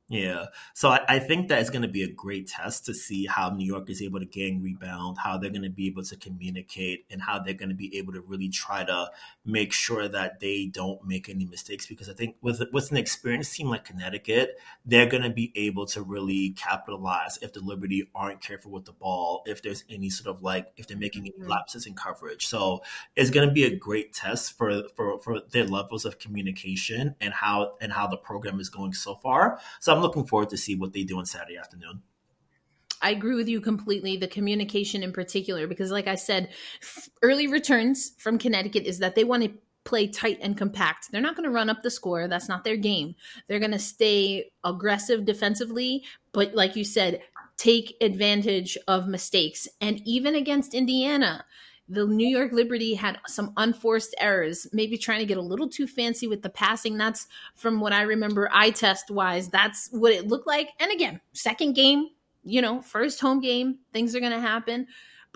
Yeah. 0.08 0.46
So 0.74 0.90
I, 0.90 1.00
I 1.08 1.18
think 1.18 1.48
that 1.48 1.60
is 1.60 1.68
going 1.68 1.82
to 1.82 1.88
be 1.88 2.04
a 2.04 2.08
great 2.08 2.46
test 2.46 2.86
to 2.86 2.94
see 2.94 3.26
how 3.26 3.50
New 3.50 3.66
York 3.66 3.90
is 3.90 4.00
able 4.00 4.20
to 4.20 4.24
gang 4.24 4.62
rebound, 4.62 5.18
how 5.18 5.36
they're 5.36 5.50
going 5.50 5.62
to 5.62 5.70
be 5.70 5.88
able 5.88 6.04
to 6.04 6.16
communicate, 6.16 7.06
and 7.10 7.20
how 7.20 7.40
they're 7.40 7.54
going 7.54 7.70
to 7.70 7.74
be 7.74 7.96
able 7.98 8.12
to 8.12 8.20
really 8.20 8.48
try 8.48 8.84
to 8.84 9.10
make 9.44 9.72
sure 9.72 10.06
that 10.06 10.38
they 10.38 10.66
don't 10.66 11.04
make 11.04 11.28
any 11.28 11.44
mistakes. 11.44 11.86
Because 11.86 12.08
I 12.08 12.12
think 12.12 12.36
with 12.40 12.62
with 12.72 12.92
an 12.92 12.98
experienced 12.98 13.56
team 13.56 13.68
like 13.68 13.84
Connecticut, 13.84 14.60
they're 14.84 15.06
going 15.06 15.24
to 15.24 15.30
be 15.30 15.52
able 15.56 15.86
to 15.86 16.02
really 16.02 16.50
capitalize 16.50 17.38
if 17.42 17.52
the 17.52 17.60
Liberty 17.60 18.08
aren't 18.14 18.40
careful 18.40 18.70
with 18.70 18.84
the 18.84 18.92
ball, 18.92 19.42
if 19.44 19.60
there's 19.60 19.82
any 19.90 20.08
sort 20.08 20.34
of 20.34 20.40
like 20.40 20.68
if 20.76 20.86
they're 20.86 20.96
making 20.96 21.22
any 21.22 21.32
mm-hmm. 21.32 21.50
lapses 21.50 21.84
in 21.84 21.94
coverage. 21.94 22.46
So 22.46 22.84
it's 23.16 23.30
going 23.30 23.48
to 23.48 23.52
be 23.52 23.64
a 23.64 23.74
great 23.74 24.12
test 24.12 24.56
for 24.56 24.84
for 24.94 25.18
for 25.18 25.40
their 25.50 25.64
levels 25.64 26.04
of 26.04 26.20
communication 26.20 27.16
and 27.20 27.34
how 27.34 27.72
and 27.80 27.92
how 27.92 28.06
the 28.06 28.16
program 28.16 28.60
is 28.60 28.68
going 28.68 28.92
so 28.92 29.16
far. 29.16 29.58
So 29.80 29.95
I'm 29.96 30.02
looking 30.02 30.26
forward 30.26 30.50
to 30.50 30.56
see 30.56 30.74
what 30.74 30.92
they 30.92 31.04
do 31.04 31.18
on 31.18 31.26
Saturday 31.26 31.56
afternoon. 31.56 32.02
I 33.02 33.10
agree 33.10 33.34
with 33.34 33.48
you 33.48 33.60
completely. 33.60 34.16
The 34.16 34.28
communication 34.28 35.02
in 35.02 35.12
particular, 35.12 35.66
because 35.66 35.90
like 35.90 36.06
I 36.06 36.14
said, 36.14 36.50
early 37.22 37.46
returns 37.46 38.12
from 38.18 38.38
Connecticut 38.38 38.84
is 38.84 39.00
that 39.00 39.14
they 39.14 39.24
want 39.24 39.42
to 39.44 39.52
play 39.84 40.08
tight 40.08 40.38
and 40.42 40.56
compact. 40.56 41.10
They're 41.10 41.20
not 41.20 41.36
going 41.36 41.48
to 41.48 41.54
run 41.54 41.70
up 41.70 41.82
the 41.82 41.90
score. 41.90 42.26
That's 42.26 42.48
not 42.48 42.64
their 42.64 42.76
game. 42.76 43.14
They're 43.46 43.60
going 43.60 43.70
to 43.70 43.78
stay 43.78 44.50
aggressive 44.64 45.24
defensively, 45.24 46.04
but 46.32 46.54
like 46.54 46.74
you 46.74 46.84
said, 46.84 47.22
take 47.56 47.96
advantage 48.00 48.76
of 48.88 49.06
mistakes. 49.06 49.68
And 49.80 50.00
even 50.04 50.34
against 50.34 50.74
Indiana, 50.74 51.44
the 51.88 52.06
New 52.06 52.26
York 52.26 52.52
Liberty 52.52 52.94
had 52.94 53.18
some 53.26 53.52
unforced 53.56 54.14
errors, 54.18 54.66
maybe 54.72 54.98
trying 54.98 55.20
to 55.20 55.26
get 55.26 55.36
a 55.36 55.42
little 55.42 55.68
too 55.68 55.86
fancy 55.86 56.26
with 56.26 56.42
the 56.42 56.50
passing. 56.50 56.96
That's 56.96 57.28
from 57.54 57.80
what 57.80 57.92
I 57.92 58.02
remember 58.02 58.50
eye 58.52 58.70
test 58.70 59.10
wise. 59.10 59.48
That's 59.48 59.88
what 59.92 60.12
it 60.12 60.26
looked 60.26 60.46
like. 60.46 60.70
And 60.80 60.90
again, 60.90 61.20
second 61.32 61.74
game, 61.74 62.08
you 62.42 62.60
know, 62.60 62.80
first 62.80 63.20
home 63.20 63.40
game, 63.40 63.78
things 63.92 64.14
are 64.16 64.20
going 64.20 64.32
to 64.32 64.40
happen 64.40 64.86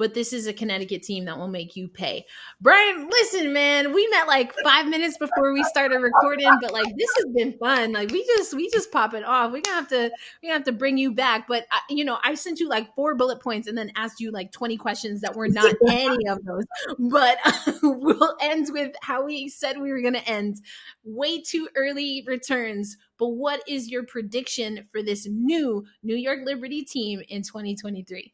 but 0.01 0.15
this 0.15 0.33
is 0.33 0.47
a 0.47 0.55
Connecticut 0.55 1.03
team 1.03 1.27
that 1.27 1.37
will 1.37 1.47
make 1.47 1.77
you 1.77 1.87
pay. 1.87 2.25
Brian, 2.59 3.07
listen, 3.11 3.53
man, 3.53 3.93
we 3.93 4.09
met 4.09 4.27
like 4.27 4.51
five 4.65 4.87
minutes 4.87 5.19
before 5.19 5.53
we 5.53 5.63
started 5.65 5.99
recording, 5.99 6.51
but 6.63 6.73
like 6.73 6.97
this 6.97 7.11
has 7.19 7.27
been 7.35 7.53
fun. 7.59 7.93
Like 7.93 8.11
we 8.11 8.25
just 8.25 8.55
we 8.55 8.71
just 8.71 8.91
pop 8.91 9.13
it 9.13 9.25
off. 9.25 9.53
We're 9.53 9.61
gonna 9.61 9.77
have 9.77 9.89
to 9.89 10.11
we 10.43 10.49
gonna 10.49 10.55
have 10.55 10.65
to 10.65 10.73
bring 10.73 10.97
you 10.97 11.13
back. 11.13 11.47
But 11.47 11.67
I, 11.71 11.81
you 11.91 12.07
know, 12.07 12.17
I 12.25 12.33
sent 12.33 12.61
you 12.61 12.67
like 12.67 12.95
four 12.95 13.15
bullet 13.15 13.43
points 13.43 13.69
and 13.69 13.77
then 13.77 13.93
asked 13.95 14.21
you 14.21 14.31
like 14.31 14.53
twenty 14.53 14.79
questions 14.79 15.21
that 15.21 15.37
were 15.37 15.49
not 15.49 15.75
any 15.89 16.27
of 16.29 16.43
those. 16.47 16.65
But 16.99 17.37
we'll 17.83 18.37
end 18.41 18.69
with 18.73 18.97
how 19.03 19.27
we 19.27 19.51
said 19.51 19.79
we 19.79 19.93
were 19.93 20.01
gonna 20.01 20.23
end. 20.25 20.63
Way 21.05 21.43
too 21.43 21.69
early 21.77 22.25
returns. 22.27 22.97
But 23.19 23.29
what 23.29 23.63
is 23.69 23.91
your 23.91 24.05
prediction 24.05 24.89
for 24.91 25.03
this 25.03 25.29
new 25.29 25.85
New 26.03 26.17
York 26.17 26.39
Liberty 26.47 26.85
team 26.85 27.21
in 27.29 27.43
2023? 27.43 28.33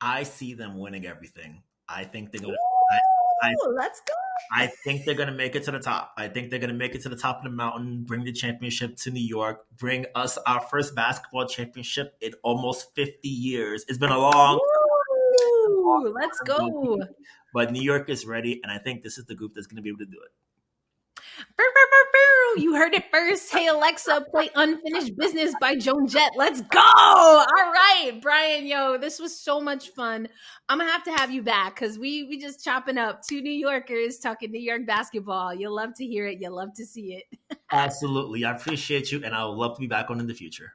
I 0.00 0.22
see 0.24 0.54
them 0.54 0.78
winning 0.78 1.06
everything. 1.06 1.62
I 1.88 2.04
think 2.04 2.32
they're 2.32 2.40
gonna. 2.40 2.54
I, 3.42 3.48
I, 3.48 3.54
let's 3.70 4.00
go. 4.00 4.12
I 4.52 4.66
think 4.66 5.04
they're 5.04 5.14
gonna 5.14 5.32
make 5.32 5.54
it 5.54 5.64
to 5.64 5.70
the 5.70 5.78
top. 5.78 6.12
I 6.16 6.28
think 6.28 6.50
they're 6.50 6.58
gonna 6.58 6.74
make 6.74 6.94
it 6.94 7.02
to 7.02 7.08
the 7.08 7.16
top 7.16 7.38
of 7.38 7.44
the 7.44 7.50
mountain, 7.50 8.04
bring 8.04 8.24
the 8.24 8.32
championship 8.32 8.96
to 8.98 9.10
New 9.10 9.24
York, 9.24 9.66
bring 9.76 10.06
us 10.14 10.38
our 10.46 10.60
first 10.60 10.94
basketball 10.94 11.46
championship 11.46 12.16
in 12.20 12.32
almost 12.42 12.94
50 12.94 13.28
years. 13.28 13.84
It's 13.88 13.98
been 13.98 14.10
a 14.10 14.18
long 14.18 14.60
Ooh, 15.68 16.12
let's 16.14 16.40
go. 16.40 17.00
But 17.54 17.72
New 17.72 17.82
York 17.82 18.08
is 18.08 18.26
ready, 18.26 18.60
and 18.62 18.70
I 18.70 18.78
think 18.78 19.02
this 19.02 19.18
is 19.18 19.24
the 19.24 19.34
group 19.34 19.52
that's 19.54 19.66
gonna 19.66 19.82
be 19.82 19.88
able 19.88 20.00
to 20.00 20.06
do 20.06 20.18
it. 20.24 20.32
You 22.56 22.74
heard 22.74 22.94
it 22.94 23.04
first. 23.12 23.52
Hey, 23.52 23.66
Alexa, 23.66 24.26
play 24.30 24.48
Unfinished 24.54 25.16
Business 25.16 25.54
by 25.60 25.76
Joan 25.76 26.06
Jett. 26.06 26.32
Let's 26.36 26.62
go. 26.62 26.80
All 26.80 27.44
right, 27.46 28.18
Brian, 28.22 28.66
yo, 28.66 28.96
this 28.96 29.20
was 29.20 29.38
so 29.38 29.60
much 29.60 29.90
fun. 29.90 30.28
I'm 30.68 30.78
going 30.78 30.88
to 30.88 30.92
have 30.92 31.04
to 31.04 31.12
have 31.12 31.30
you 31.30 31.42
back 31.42 31.74
because 31.74 31.98
we, 31.98 32.24
we 32.24 32.38
just 32.38 32.64
chopping 32.64 32.96
up 32.96 33.20
two 33.28 33.42
New 33.42 33.52
Yorkers 33.52 34.18
talking 34.18 34.50
New 34.50 34.60
York 34.60 34.86
basketball. 34.86 35.54
You'll 35.54 35.74
love 35.74 35.90
to 35.96 36.06
hear 36.06 36.26
it. 36.26 36.38
You'll 36.40 36.56
love 36.56 36.70
to 36.76 36.86
see 36.86 37.14
it. 37.14 37.58
Absolutely. 37.72 38.44
I 38.44 38.52
appreciate 38.52 39.12
you, 39.12 39.22
and 39.22 39.34
I 39.34 39.44
would 39.44 39.56
love 39.56 39.74
to 39.74 39.80
be 39.80 39.86
back 39.86 40.10
on 40.10 40.18
in 40.18 40.26
the 40.26 40.34
future. 40.34 40.72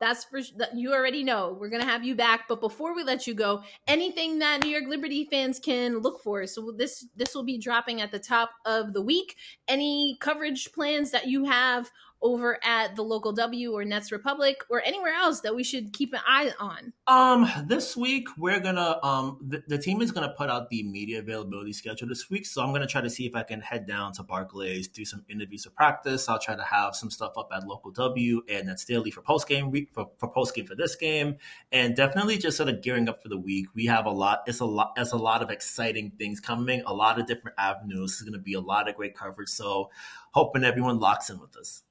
That's 0.00 0.24
for 0.24 0.40
you 0.74 0.92
already 0.92 1.24
know. 1.24 1.56
We're 1.58 1.70
gonna 1.70 1.84
have 1.84 2.04
you 2.04 2.14
back, 2.14 2.46
but 2.48 2.60
before 2.60 2.94
we 2.94 3.02
let 3.02 3.26
you 3.26 3.34
go, 3.34 3.62
anything 3.86 4.38
that 4.38 4.62
New 4.62 4.70
York 4.70 4.84
Liberty 4.88 5.24
fans 5.24 5.58
can 5.58 5.98
look 5.98 6.22
for. 6.22 6.46
So 6.46 6.72
this 6.76 7.06
this 7.16 7.34
will 7.34 7.44
be 7.44 7.58
dropping 7.58 8.00
at 8.00 8.12
the 8.12 8.18
top 8.18 8.50
of 8.64 8.92
the 8.92 9.02
week. 9.02 9.36
Any 9.66 10.16
coverage 10.20 10.72
plans 10.72 11.10
that 11.10 11.26
you 11.26 11.44
have 11.44 11.90
over 12.20 12.58
at 12.64 12.96
the 12.96 13.02
local 13.02 13.32
W 13.32 13.72
or 13.72 13.84
Nets 13.84 14.10
Republic 14.10 14.56
or 14.68 14.82
anywhere 14.84 15.14
else 15.14 15.40
that 15.40 15.54
we 15.54 15.62
should 15.62 15.92
keep 15.92 16.12
an 16.12 16.20
eye 16.26 16.52
on? 16.58 16.92
Um, 17.06 17.50
this 17.66 17.96
week 17.96 18.28
we're 18.36 18.60
gonna 18.60 18.98
um 19.02 19.38
the, 19.46 19.62
the 19.66 19.78
team 19.78 20.02
is 20.02 20.10
gonna 20.10 20.34
put 20.36 20.50
out 20.50 20.68
the 20.70 20.82
media 20.82 21.20
availability 21.20 21.72
schedule 21.72 22.08
this 22.08 22.28
week, 22.30 22.46
so 22.46 22.62
I'm 22.62 22.72
gonna 22.72 22.86
try 22.86 23.00
to 23.00 23.10
see 23.10 23.26
if 23.26 23.34
I 23.34 23.42
can 23.42 23.60
head 23.60 23.86
down 23.86 24.12
to 24.14 24.22
Barclays, 24.22 24.88
do 24.88 25.04
some 25.04 25.24
interviews 25.28 25.64
for 25.64 25.70
practice. 25.70 26.28
I'll 26.28 26.38
try 26.38 26.56
to 26.56 26.62
have 26.62 26.94
some 26.94 27.10
stuff 27.10 27.32
up 27.36 27.48
at 27.54 27.66
local 27.66 27.90
W 27.92 28.42
and 28.48 28.66
Nets 28.66 28.84
Daily 28.84 29.10
for 29.10 29.22
post 29.22 29.48
game 29.48 29.70
week 29.70 29.90
for, 29.92 30.10
for 30.18 30.28
post 30.30 30.54
game 30.54 30.66
for 30.66 30.74
this 30.74 30.96
game, 30.96 31.36
and 31.72 31.94
definitely 31.94 32.38
just 32.38 32.56
sort 32.56 32.68
of 32.68 32.82
gearing 32.82 33.08
up 33.08 33.22
for 33.22 33.28
the 33.28 33.38
week. 33.38 33.66
We 33.74 33.86
have 33.86 34.06
a 34.06 34.10
lot. 34.10 34.42
It's 34.46 34.60
a 34.60 34.66
lot. 34.66 34.92
It's 34.96 35.12
a 35.12 35.16
lot 35.16 35.42
of 35.42 35.50
exciting 35.50 36.12
things 36.18 36.40
coming. 36.40 36.82
A 36.86 36.94
lot 36.94 37.18
of 37.20 37.26
different 37.26 37.56
avenues. 37.58 38.12
It's 38.12 38.22
gonna 38.22 38.42
be 38.42 38.54
a 38.54 38.60
lot 38.60 38.88
of 38.88 38.96
great 38.96 39.16
coverage. 39.16 39.48
So 39.48 39.90
hoping 40.32 40.64
everyone 40.64 40.98
locks 40.98 41.30
in 41.30 41.40
with 41.40 41.56
us. 41.56 41.82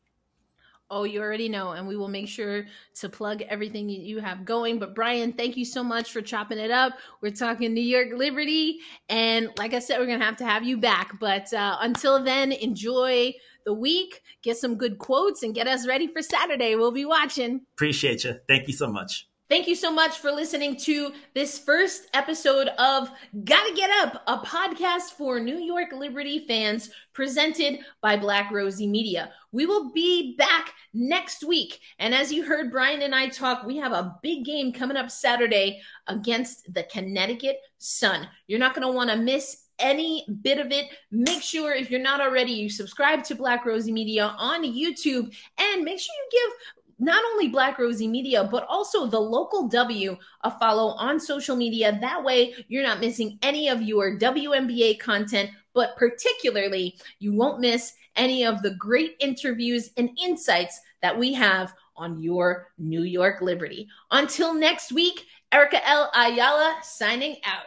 Oh, 0.89 1.03
you 1.03 1.21
already 1.21 1.49
know. 1.49 1.71
And 1.71 1.87
we 1.87 1.97
will 1.97 2.07
make 2.07 2.29
sure 2.29 2.65
to 2.95 3.09
plug 3.09 3.41
everything 3.43 3.89
you 3.89 4.19
have 4.19 4.45
going. 4.45 4.79
But 4.79 4.95
Brian, 4.95 5.33
thank 5.33 5.57
you 5.57 5.65
so 5.65 5.83
much 5.83 6.11
for 6.11 6.21
chopping 6.21 6.57
it 6.57 6.71
up. 6.71 6.93
We're 7.21 7.31
talking 7.31 7.73
New 7.73 7.81
York 7.81 8.09
Liberty. 8.13 8.79
And 9.09 9.49
like 9.57 9.73
I 9.73 9.79
said, 9.79 9.99
we're 9.99 10.05
going 10.05 10.19
to 10.19 10.25
have 10.25 10.37
to 10.37 10.45
have 10.45 10.63
you 10.63 10.77
back. 10.77 11.19
But 11.19 11.53
uh, 11.53 11.77
until 11.81 12.23
then, 12.23 12.53
enjoy 12.53 13.33
the 13.65 13.73
week, 13.73 14.21
get 14.43 14.55
some 14.55 14.77
good 14.77 14.97
quotes, 14.97 15.43
and 15.43 15.53
get 15.53 15.67
us 15.67 15.85
ready 15.85 16.07
for 16.07 16.21
Saturday. 16.21 16.75
We'll 16.75 16.91
be 16.91 17.05
watching. 17.05 17.61
Appreciate 17.73 18.23
you. 18.23 18.39
Thank 18.47 18.67
you 18.67 18.73
so 18.73 18.87
much. 18.87 19.26
Thank 19.49 19.67
you 19.67 19.75
so 19.75 19.89
much 19.89 20.17
for 20.17 20.29
listening 20.29 20.75
to 20.81 21.13
this 21.33 21.57
first 21.57 22.07
episode 22.13 22.67
of 22.77 23.09
Gotta 23.45 23.73
Get 23.73 23.89
Up, 24.01 24.21
a 24.27 24.39
podcast 24.45 25.11
for 25.17 25.39
New 25.39 25.57
York 25.57 25.93
Liberty 25.93 26.45
fans 26.45 26.89
presented 27.13 27.79
by 28.01 28.17
Black 28.17 28.51
Rosie 28.51 28.87
Media. 28.87 29.31
We 29.53 29.65
will 29.65 29.93
be 29.93 30.35
back 30.35 30.73
next 30.93 31.45
week. 31.45 31.79
And 31.97 32.13
as 32.13 32.29
you 32.29 32.43
heard 32.43 32.73
Brian 32.73 33.01
and 33.01 33.15
I 33.15 33.29
talk, 33.29 33.65
we 33.65 33.77
have 33.77 33.93
a 33.93 34.17
big 34.21 34.43
game 34.43 34.73
coming 34.73 34.97
up 34.97 35.09
Saturday 35.09 35.79
against 36.07 36.73
the 36.73 36.83
Connecticut 36.83 37.59
Sun. 37.77 38.27
You're 38.47 38.59
not 38.59 38.75
going 38.75 38.85
to 38.85 38.93
want 38.93 39.11
to 39.11 39.15
miss 39.15 39.63
any 39.79 40.25
bit 40.41 40.57
of 40.59 40.71
it. 40.71 40.87
Make 41.11 41.41
sure 41.41 41.73
if 41.73 41.89
you're 41.89 41.99
not 41.99 42.19
already, 42.19 42.51
you 42.51 42.69
subscribe 42.69 43.23
to 43.25 43.35
Black 43.35 43.65
Rosie 43.65 43.91
Media 43.91 44.35
on 44.37 44.63
YouTube 44.63 45.33
and 45.59 45.83
make 45.83 45.99
sure 45.99 46.15
you 46.15 46.29
give 46.31 46.76
not 46.99 47.23
only 47.31 47.47
Black 47.47 47.77
Rosie 47.77 48.07
Media, 48.07 48.43
but 48.43 48.65
also 48.67 49.05
the 49.05 49.19
local 49.19 49.67
W 49.67 50.17
a 50.41 50.51
follow 50.51 50.93
on 50.95 51.19
social 51.19 51.55
media. 51.55 51.97
That 51.99 52.23
way, 52.23 52.53
you're 52.67 52.83
not 52.83 52.99
missing 52.99 53.37
any 53.41 53.69
of 53.69 53.81
your 53.81 54.17
WNBA 54.17 54.99
content, 54.99 55.51
but 55.73 55.95
particularly, 55.95 56.97
you 57.19 57.33
won't 57.33 57.59
miss 57.59 57.93
any 58.15 58.45
of 58.45 58.61
the 58.61 58.71
great 58.71 59.15
interviews 59.19 59.91
and 59.97 60.09
insights 60.21 60.79
that 61.01 61.17
we 61.17 61.33
have 61.33 61.73
on 61.95 62.21
your 62.21 62.67
New 62.77 63.03
York 63.03 63.41
Liberty. 63.41 63.87
Until 64.11 64.53
next 64.53 64.91
week, 64.91 65.25
Erica 65.51 65.87
L. 65.87 66.11
Ayala 66.15 66.77
signing 66.81 67.37
out. 67.45 67.65